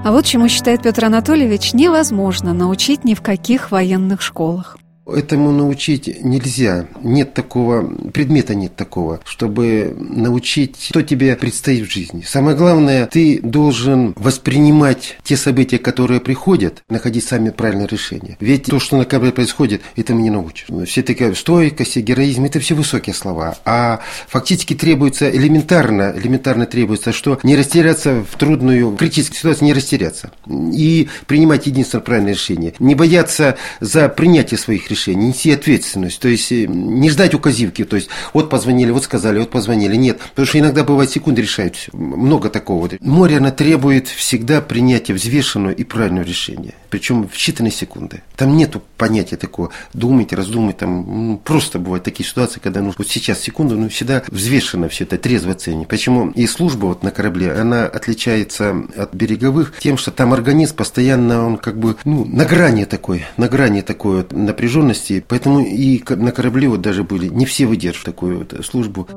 А 0.03 0.13
вот 0.13 0.25
чему 0.25 0.49
считает 0.49 0.83
Петр 0.83 1.05
Анатольевич 1.05 1.75
невозможно 1.75 2.55
научить 2.55 3.05
ни 3.05 3.15
в 3.15 3.21
каких 3.21 3.71
военных 3.71 4.23
школах. 4.23 4.79
Этому 5.15 5.51
научить 5.51 6.23
нельзя. 6.23 6.87
Нет 7.03 7.35
такого, 7.35 7.83
предмета 8.13 8.55
нет 8.55 8.77
такого, 8.77 9.21
чтобы 9.25 9.97
научить, 9.99 10.77
что 10.81 11.03
тебе 11.03 11.35
предстоит 11.37 11.87
в 11.87 11.93
жизни. 11.93 12.23
Самое 12.27 12.57
главное, 12.57 13.07
ты 13.07 13.41
должен 13.43 14.15
воспринимать 14.17 15.19
те 15.25 15.37
события, 15.37 15.79
которые 15.79 16.21
приходят, 16.21 16.83
находить 16.89 17.25
сами 17.25 17.51
правильное 17.51 17.87
решение. 17.87 18.37
Ведь 18.41 18.65
то, 18.65 18.79
что 18.79 18.97
на 18.97 19.05
корабле 19.05 19.33
происходит, 19.33 19.83
это 19.97 20.15
мы 20.15 20.23
не 20.23 20.31
научишь. 20.31 20.69
Все 20.87 21.03
такие 21.03 21.35
стойкость, 21.35 21.97
героизм, 21.97 22.45
это 22.45 22.61
все 22.61 22.75
высокие 22.75 23.15
слова. 23.15 23.57
А 23.65 24.01
фактически 24.29 24.75
требуется 24.75 25.31
элементарно, 25.31 26.15
элементарно 26.17 26.67
требуется, 26.67 27.13
что 27.13 27.39
не 27.43 27.57
растеряться 27.57 28.25
в 28.31 28.37
трудную, 28.37 28.97
критическую 28.97 29.39
ситуацию, 29.39 29.67
не 29.67 29.73
растеряться. 29.73 30.31
И 30.47 31.09
принимать 31.27 31.67
единственное 31.67 32.03
правильное 32.03 32.33
решение. 32.35 32.75
Не 32.79 32.95
бояться 32.95 33.57
за 33.81 34.09
принятие 34.09 34.59
своих 34.59 34.89
решений 34.91 35.00
решение, 35.01 35.29
нести 35.29 35.51
ответственность, 35.51 36.21
то 36.21 36.29
есть 36.29 36.53
э, 36.53 36.67
не 36.67 37.11
ждать 37.11 37.35
указивки, 37.35 37.85
то 37.85 37.97
есть 37.97 38.09
вот 38.33 38.51
позвонили, 38.51 38.91
вот 38.91 39.05
сказали, 39.05 39.39
вот 39.39 39.51
позвонили, 39.51 39.97
нет, 39.97 40.19
потому 40.19 40.47
что 40.47 40.59
иногда 40.59 40.85
бывает 40.85 41.11
секунды 41.11 41.43
решают 41.43 41.77
все, 41.77 41.91
много 41.93 42.51
такого. 42.51 42.91
Море, 43.01 43.39
оно 43.39 43.51
требует 43.51 44.09
всегда 44.09 44.61
принятия 44.61 45.15
взвешенного 45.15 45.73
и 45.73 45.85
правильного 45.85 46.25
решения, 46.25 46.75
причем 46.91 47.29
в 47.29 47.35
считанные 47.35 47.71
секунды. 47.71 48.23
Там 48.37 48.57
нету 48.57 48.83
понятия 48.97 49.37
такого, 49.37 49.71
думать, 49.95 50.33
раздумать, 50.33 50.79
там 50.79 51.29
ну, 51.29 51.39
просто 51.39 51.79
бывают 51.79 52.05
такие 52.05 52.29
ситуации, 52.29 52.61
когда 52.61 52.81
ну, 52.81 52.93
вот 52.97 53.09
сейчас 53.09 53.41
секунду, 53.41 53.77
но 53.77 53.89
всегда 53.89 54.23
взвешенно 54.29 54.89
все 54.89 55.05
это, 55.05 55.17
трезво 55.19 55.53
оценить. 55.53 55.89
Почему 55.89 56.31
и 56.31 56.47
служба 56.47 56.87
вот 56.87 57.03
на 57.03 57.11
корабле, 57.11 57.53
она 57.53 57.87
отличается 57.87 58.85
от 58.97 59.15
береговых 59.15 59.75
тем, 59.79 59.97
что 59.97 60.11
там 60.11 60.33
организм 60.33 60.77
постоянно, 60.77 61.47
он 61.47 61.57
как 61.57 61.79
бы 61.79 61.97
ну, 62.05 62.25
на 62.25 62.45
грани 62.45 62.85
такой, 62.85 63.25
на 63.37 63.49
грани 63.49 63.81
такой 63.81 64.19
вот 64.19 64.33
напряженности 64.33 65.25
поэтому 65.27 65.61
и 65.61 66.03
на 66.09 66.33
корабле 66.33 66.69
вот 66.69 66.81
даже 66.81 67.05
были, 67.05 67.29
не 67.29 67.47
все 67.47 67.67
выдержат 67.67 68.05
такую 68.05 68.39
вот 68.39 68.67
службу. 68.67 69.09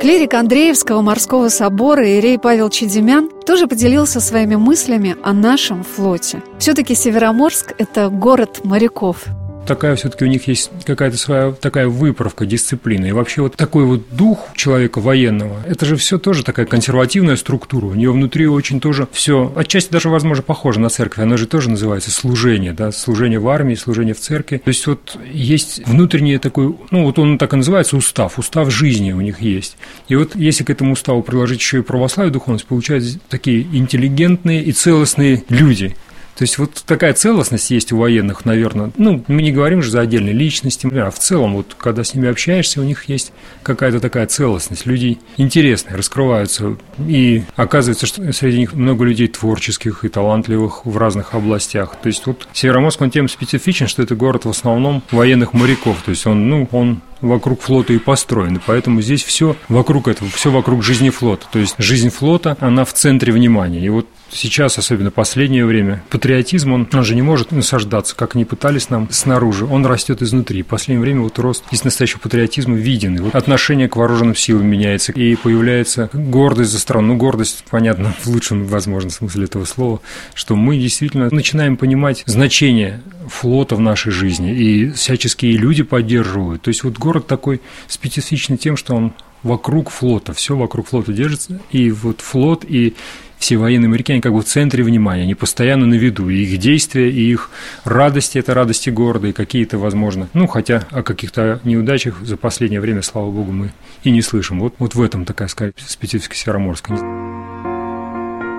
Клирик 0.00 0.34
Андреевского 0.34 1.00
морского 1.00 1.48
собора 1.48 2.06
Ирей 2.18 2.38
Павел 2.38 2.68
Чедемян 2.68 3.30
тоже 3.46 3.66
поделился 3.66 4.20
своими 4.20 4.56
мыслями 4.56 5.16
о 5.22 5.32
нашем 5.32 5.84
флоте. 5.84 6.42
Все-таки 6.58 6.94
Североморск– 6.94 7.74
это 7.78 8.10
город 8.10 8.60
моряков– 8.62 9.24
такая 9.66 9.96
все-таки 9.96 10.24
у 10.24 10.28
них 10.28 10.48
есть 10.48 10.70
какая-то 10.84 11.16
своя 11.16 11.52
такая 11.52 11.88
выправка, 11.88 12.46
дисциплина. 12.46 13.04
И 13.06 13.12
вообще 13.12 13.42
вот 13.42 13.56
такой 13.56 13.84
вот 13.84 14.02
дух 14.10 14.48
человека 14.54 15.00
военного, 15.00 15.60
это 15.66 15.84
же 15.84 15.96
все 15.96 16.18
тоже 16.18 16.44
такая 16.44 16.66
консервативная 16.66 17.36
структура. 17.36 17.86
У 17.86 17.94
нее 17.94 18.12
внутри 18.12 18.46
очень 18.46 18.80
тоже 18.80 19.06
все, 19.12 19.52
отчасти 19.56 19.90
даже, 19.90 20.08
возможно, 20.08 20.42
похоже 20.42 20.80
на 20.80 20.88
церковь. 20.88 21.18
Она 21.18 21.36
же 21.36 21.46
тоже 21.46 21.70
называется 21.70 22.10
служение, 22.10 22.72
да, 22.72 22.92
служение 22.92 23.38
в 23.38 23.48
армии, 23.48 23.74
служение 23.74 24.14
в 24.14 24.20
церкви. 24.20 24.58
То 24.58 24.68
есть 24.68 24.86
вот 24.86 25.18
есть 25.30 25.86
внутренний 25.86 26.38
такой, 26.38 26.76
ну 26.90 27.04
вот 27.04 27.18
он 27.18 27.38
так 27.38 27.52
и 27.52 27.56
называется 27.56 27.96
устав, 27.96 28.38
устав 28.38 28.70
жизни 28.70 29.12
у 29.12 29.20
них 29.20 29.40
есть. 29.40 29.76
И 30.08 30.16
вот 30.16 30.36
если 30.36 30.64
к 30.64 30.70
этому 30.70 30.92
уставу 30.92 31.22
приложить 31.22 31.60
еще 31.60 31.78
и 31.78 31.82
православие 31.82 32.32
духовность, 32.32 32.66
получаются 32.66 33.18
такие 33.28 33.62
интеллигентные 33.62 34.62
и 34.62 34.72
целостные 34.72 35.44
люди– 35.48 35.96
То 36.36 36.42
есть 36.42 36.58
вот 36.58 36.82
такая 36.86 37.14
целостность 37.14 37.70
есть 37.70 37.92
у 37.92 37.96
военных, 37.96 38.44
наверное. 38.44 38.90
Ну, 38.96 39.24
мы 39.26 39.40
не 39.40 39.52
говорим 39.52 39.82
же 39.82 39.90
за 39.90 40.00
отдельные 40.00 40.34
личности, 40.34 40.86
а 40.92 41.10
в 41.10 41.18
целом 41.18 41.54
вот 41.54 41.74
когда 41.78 42.04
с 42.04 42.14
ними 42.14 42.28
общаешься, 42.28 42.80
у 42.80 42.84
них 42.84 43.04
есть 43.04 43.32
какая-то 43.62 44.00
такая 44.00 44.26
целостность. 44.26 44.84
Люди 44.84 45.18
интересные, 45.38 45.96
раскрываются. 45.96 46.76
И 47.06 47.42
оказывается, 47.56 48.06
что 48.06 48.32
среди 48.32 48.58
них 48.58 48.74
много 48.74 49.04
людей 49.04 49.28
творческих 49.28 50.04
и 50.04 50.08
талантливых 50.08 50.84
в 50.84 50.96
разных 50.98 51.34
областях. 51.34 51.96
То 52.02 52.08
есть 52.08 52.26
вот 52.26 52.46
Североморск, 52.52 53.00
он 53.00 53.10
тем 53.10 53.28
специфичен, 53.28 53.86
что 53.86 54.02
это 54.02 54.14
город 54.14 54.44
в 54.44 54.50
основном 54.50 55.02
военных 55.10 55.54
моряков. 55.54 56.02
То 56.04 56.10
есть 56.10 56.26
он, 56.26 56.48
ну, 56.50 56.68
он 56.70 57.00
вокруг 57.20 57.62
флота 57.62 57.92
и 57.92 57.98
построен. 57.98 58.56
И 58.56 58.60
поэтому 58.64 59.00
здесь 59.00 59.24
все 59.24 59.56
вокруг 59.68 60.08
этого, 60.08 60.30
все 60.30 60.50
вокруг 60.50 60.82
жизни 60.82 61.10
флота. 61.10 61.46
То 61.50 61.58
есть 61.58 61.74
жизнь 61.78 62.10
флота, 62.10 62.56
она 62.60 62.84
в 62.84 62.92
центре 62.92 63.32
внимания. 63.32 63.84
И 63.84 63.88
вот 63.88 64.06
сейчас, 64.30 64.78
особенно 64.78 65.10
последнее 65.10 65.64
время, 65.64 66.02
патриотизм, 66.10 66.72
он, 66.72 66.88
он 66.92 67.04
же 67.04 67.14
не 67.14 67.22
может 67.22 67.52
насаждаться, 67.52 68.14
как 68.16 68.34
они 68.34 68.44
пытались 68.44 68.90
нам 68.90 69.08
снаружи. 69.10 69.64
Он 69.64 69.84
растет 69.86 70.22
изнутри. 70.22 70.62
В 70.62 70.66
последнее 70.66 71.00
время 71.00 71.20
вот 71.20 71.38
рост 71.38 71.64
из 71.70 71.84
настоящего 71.84 72.20
патриотизма 72.20 72.76
виден. 72.76 73.16
И 73.16 73.20
вот 73.20 73.34
отношение 73.34 73.88
к 73.88 73.96
вооруженным 73.96 74.36
силам 74.36 74.66
меняется, 74.66 75.12
и 75.12 75.36
появляется 75.36 76.10
гордость 76.12 76.72
за 76.72 76.78
страну. 76.78 77.06
Ну, 77.06 77.16
гордость, 77.16 77.64
понятно, 77.70 78.14
в 78.20 78.26
лучшем, 78.26 78.66
возможно, 78.66 79.10
смысле 79.10 79.44
этого 79.44 79.64
слова, 79.64 80.00
что 80.34 80.56
мы 80.56 80.76
действительно 80.76 81.28
начинаем 81.30 81.76
понимать 81.76 82.24
значение 82.26 83.00
флота 83.28 83.76
в 83.76 83.80
нашей 83.80 84.10
жизни, 84.10 84.54
и 84.54 84.90
всяческие 84.90 85.56
люди 85.56 85.82
поддерживают. 85.82 86.62
То 86.62 86.68
есть 86.68 86.82
вот 86.82 86.98
город 86.98 87.26
такой 87.26 87.60
специфичный 87.86 88.56
тем, 88.56 88.76
что 88.76 88.94
он 88.94 89.12
вокруг 89.42 89.90
флота, 89.90 90.32
все 90.32 90.56
вокруг 90.56 90.88
флота 90.88 91.12
держится, 91.12 91.60
и 91.70 91.90
вот 91.90 92.20
флот 92.20 92.64
и 92.66 92.94
все 93.38 93.56
военные 93.56 93.88
моряки, 93.88 94.12
они 94.12 94.20
как 94.20 94.32
бы 94.32 94.40
в 94.40 94.44
центре 94.44 94.82
внимания, 94.82 95.22
они 95.22 95.34
постоянно 95.34 95.86
на 95.86 95.94
виду, 95.94 96.28
и 96.28 96.42
их 96.42 96.58
действия, 96.58 97.10
и 97.10 97.30
их 97.30 97.50
радости– 97.84 98.38
это 98.40 98.54
радости 98.54 98.90
города, 98.90 99.28
и 99.28 99.32
какие-то, 99.32 99.78
возможно, 99.78 100.28
ну, 100.32 100.46
хотя 100.46 100.82
о 100.90 101.02
каких-то 101.02 101.60
неудачах 101.64 102.20
за 102.22 102.36
последнее 102.36 102.80
время, 102.80 103.02
слава 103.02 103.30
богу, 103.30 103.52
мы 103.52 103.72
и 104.04 104.10
не 104.10 104.22
слышим. 104.22 104.60
Вот, 104.60 104.74
вот 104.78 104.94
в 104.94 105.02
этом 105.02 105.24
такая, 105.24 105.48
сказать, 105.48 105.74
специфика 105.86 106.34
Североморска. 106.34 106.94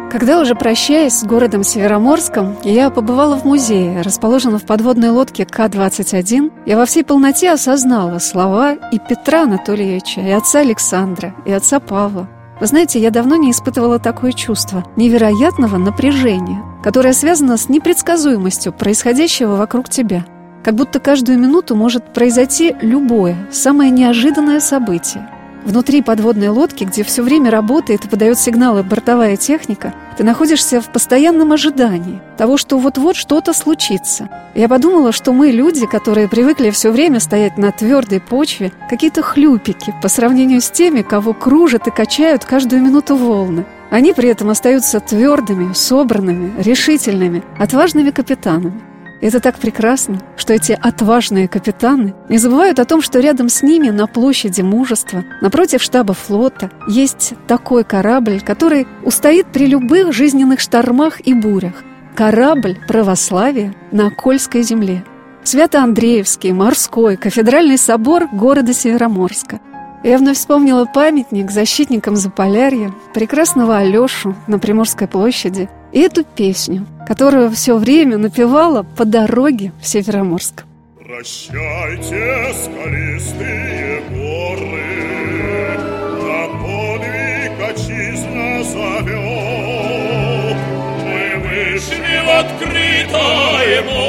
Когда 0.09 0.39
уже 0.39 0.55
прощаясь 0.55 1.19
с 1.19 1.25
городом 1.25 1.63
Североморском, 1.63 2.57
я 2.63 2.89
побывала 2.89 3.37
в 3.37 3.43
музее, 3.43 4.01
расположенном 4.01 4.57
в 4.57 4.65
подводной 4.65 5.09
лодке 5.09 5.45
К-21, 5.45 6.51
я 6.65 6.77
во 6.77 6.85
всей 6.85 7.03
полноте 7.03 7.51
осознала 7.51 8.19
слова 8.19 8.73
и 8.91 8.99
Петра 8.99 9.43
Анатольевича, 9.43 10.21
и 10.21 10.31
отца 10.31 10.61
Александра, 10.61 11.35
и 11.45 11.51
отца 11.51 11.81
Павла. 11.81 12.29
Вы 12.59 12.65
знаете, 12.65 12.99
я 12.99 13.11
давно 13.11 13.35
не 13.35 13.51
испытывала 13.51 13.99
такое 13.99 14.31
чувство 14.31 14.83
невероятного 14.95 15.77
напряжения, 15.77 16.63
которое 16.83 17.13
связано 17.13 17.57
с 17.57 17.69
непредсказуемостью 17.69 18.73
происходящего 18.73 19.55
вокруг 19.55 19.89
тебя. 19.89 20.25
Как 20.63 20.73
будто 20.73 20.99
каждую 20.99 21.39
минуту 21.39 21.75
может 21.75 22.13
произойти 22.13 22.75
любое, 22.81 23.37
самое 23.51 23.91
неожиданное 23.91 24.59
событие– 24.59 25.29
Внутри 25.67 26.01
подводной 26.01 26.47
лодки, 26.47 26.85
где 26.85 27.03
все 27.03 27.21
время 27.21 27.51
работает 27.51 28.05
и 28.05 28.07
подает 28.07 28.39
сигналы 28.39 28.83
бортовая 28.83 29.35
техника, 29.35 29.93
ты 30.15 30.23
находишься 30.23 30.79
в 30.79 30.85
постоянном 30.85 31.51
ожидании 31.51 32.21
того, 32.37 32.55
что 32.55 32.77
вот-вот 32.77 33.17
что-то 33.17 33.51
случится. 33.51 34.29
Я 34.55 34.69
подумала, 34.69 35.11
что 35.11 35.33
мы, 35.33 35.49
люди, 35.49 35.85
которые 35.85 36.29
привыкли 36.29 36.69
все 36.69 36.89
время 36.89 37.19
стоять 37.19 37.57
на 37.57 37.73
твердой 37.73 38.21
почве, 38.21 38.71
какие-то 38.89 39.21
хлюпики 39.21 39.93
по 40.01 40.07
сравнению 40.07 40.61
с 40.61 40.71
теми, 40.71 41.01
кого 41.01 41.33
кружат 41.33 41.85
и 41.87 41.91
качают 41.91 42.45
каждую 42.45 42.81
минуту 42.81 43.17
волны. 43.17 43.65
Они 43.89 44.13
при 44.13 44.29
этом 44.29 44.49
остаются 44.49 45.01
твердыми, 45.01 45.73
собранными, 45.73 46.53
решительными, 46.61 47.43
отважными 47.59 48.11
капитанами. 48.11 48.86
Это 49.19 49.39
так 49.39 49.57
прекрасно, 49.57 50.21
что 50.35 50.53
эти 50.53 50.77
отважные 50.79 51.47
капитаны 51.47 52.13
не 52.29 52.37
забывают 52.37 52.79
о 52.79 52.85
том, 52.85 53.01
что 53.01 53.19
рядом 53.19 53.49
с 53.49 53.63
ними 53.63 53.89
на 53.89 54.05
площади 54.05 54.61
мужества, 54.61 55.23
напротив 55.41 55.81
штаба 55.81 56.13
флота, 56.13 56.69
есть 56.87 57.33
такой 57.47 57.83
корабль, 57.83 58.41
который 58.41 58.87
устоит 59.03 59.47
при 59.47 59.65
любых 59.65 60.13
жизненных 60.13 60.59
штормах 60.59 61.25
и 61.25 61.33
бурях. 61.33 61.83
Корабль 62.15 62.77
православия 62.87 63.73
на 63.91 64.09
Кольской 64.11 64.61
земле. 64.61 65.03
Свято-Андреевский, 65.43 66.51
морской, 66.51 67.15
кафедральный 67.15 67.77
собор 67.77 68.27
города 68.31 68.73
Североморска. 68.73 69.59
Я 70.03 70.17
вновь 70.19 70.37
вспомнила 70.37 70.85
памятник 70.85 71.49
защитникам 71.51 72.15
Заполярья, 72.15 72.93
прекрасного 73.13 73.77
Алешу 73.77 74.35
на 74.47 74.59
Приморской 74.59 75.07
площади 75.07 75.69
и 75.91 75.99
эту 75.99 76.23
песню, 76.23 76.85
которую 77.07 77.49
все 77.51 77.77
время 77.77 78.17
напевала 78.17 78.83
по 78.83 79.05
дороге 79.05 79.71
в 79.81 79.87
Североморск. 79.87 80.65
Прощайте, 81.03 82.53
скалистые 82.53 84.01
горы, 84.09 85.77
На 86.21 86.47
подвиг 86.59 87.55
отчизна 87.69 88.63
зовет. 88.63 90.57
Мы 91.05 91.23
вышли 91.43 92.17
в 92.23 92.29
открытое 92.39 93.83
море, 93.83 94.06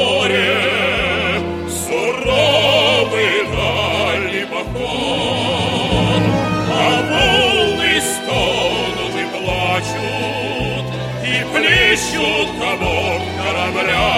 И 11.89 11.91
плещут 11.91 12.49
комок 12.59 13.21
корабля. 13.41 14.09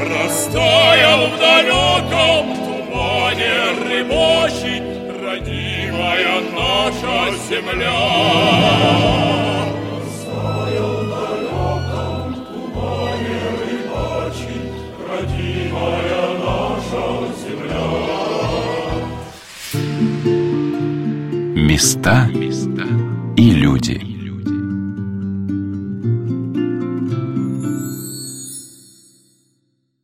Растаял 0.00 1.20
в 1.28 1.38
далеком 1.38 2.56
тумане 2.56 3.56
рыбачий, 3.84 4.80
Родимая 5.22 6.40
наша 6.54 7.16
земля. 7.50 8.00
Растаял 9.92 10.96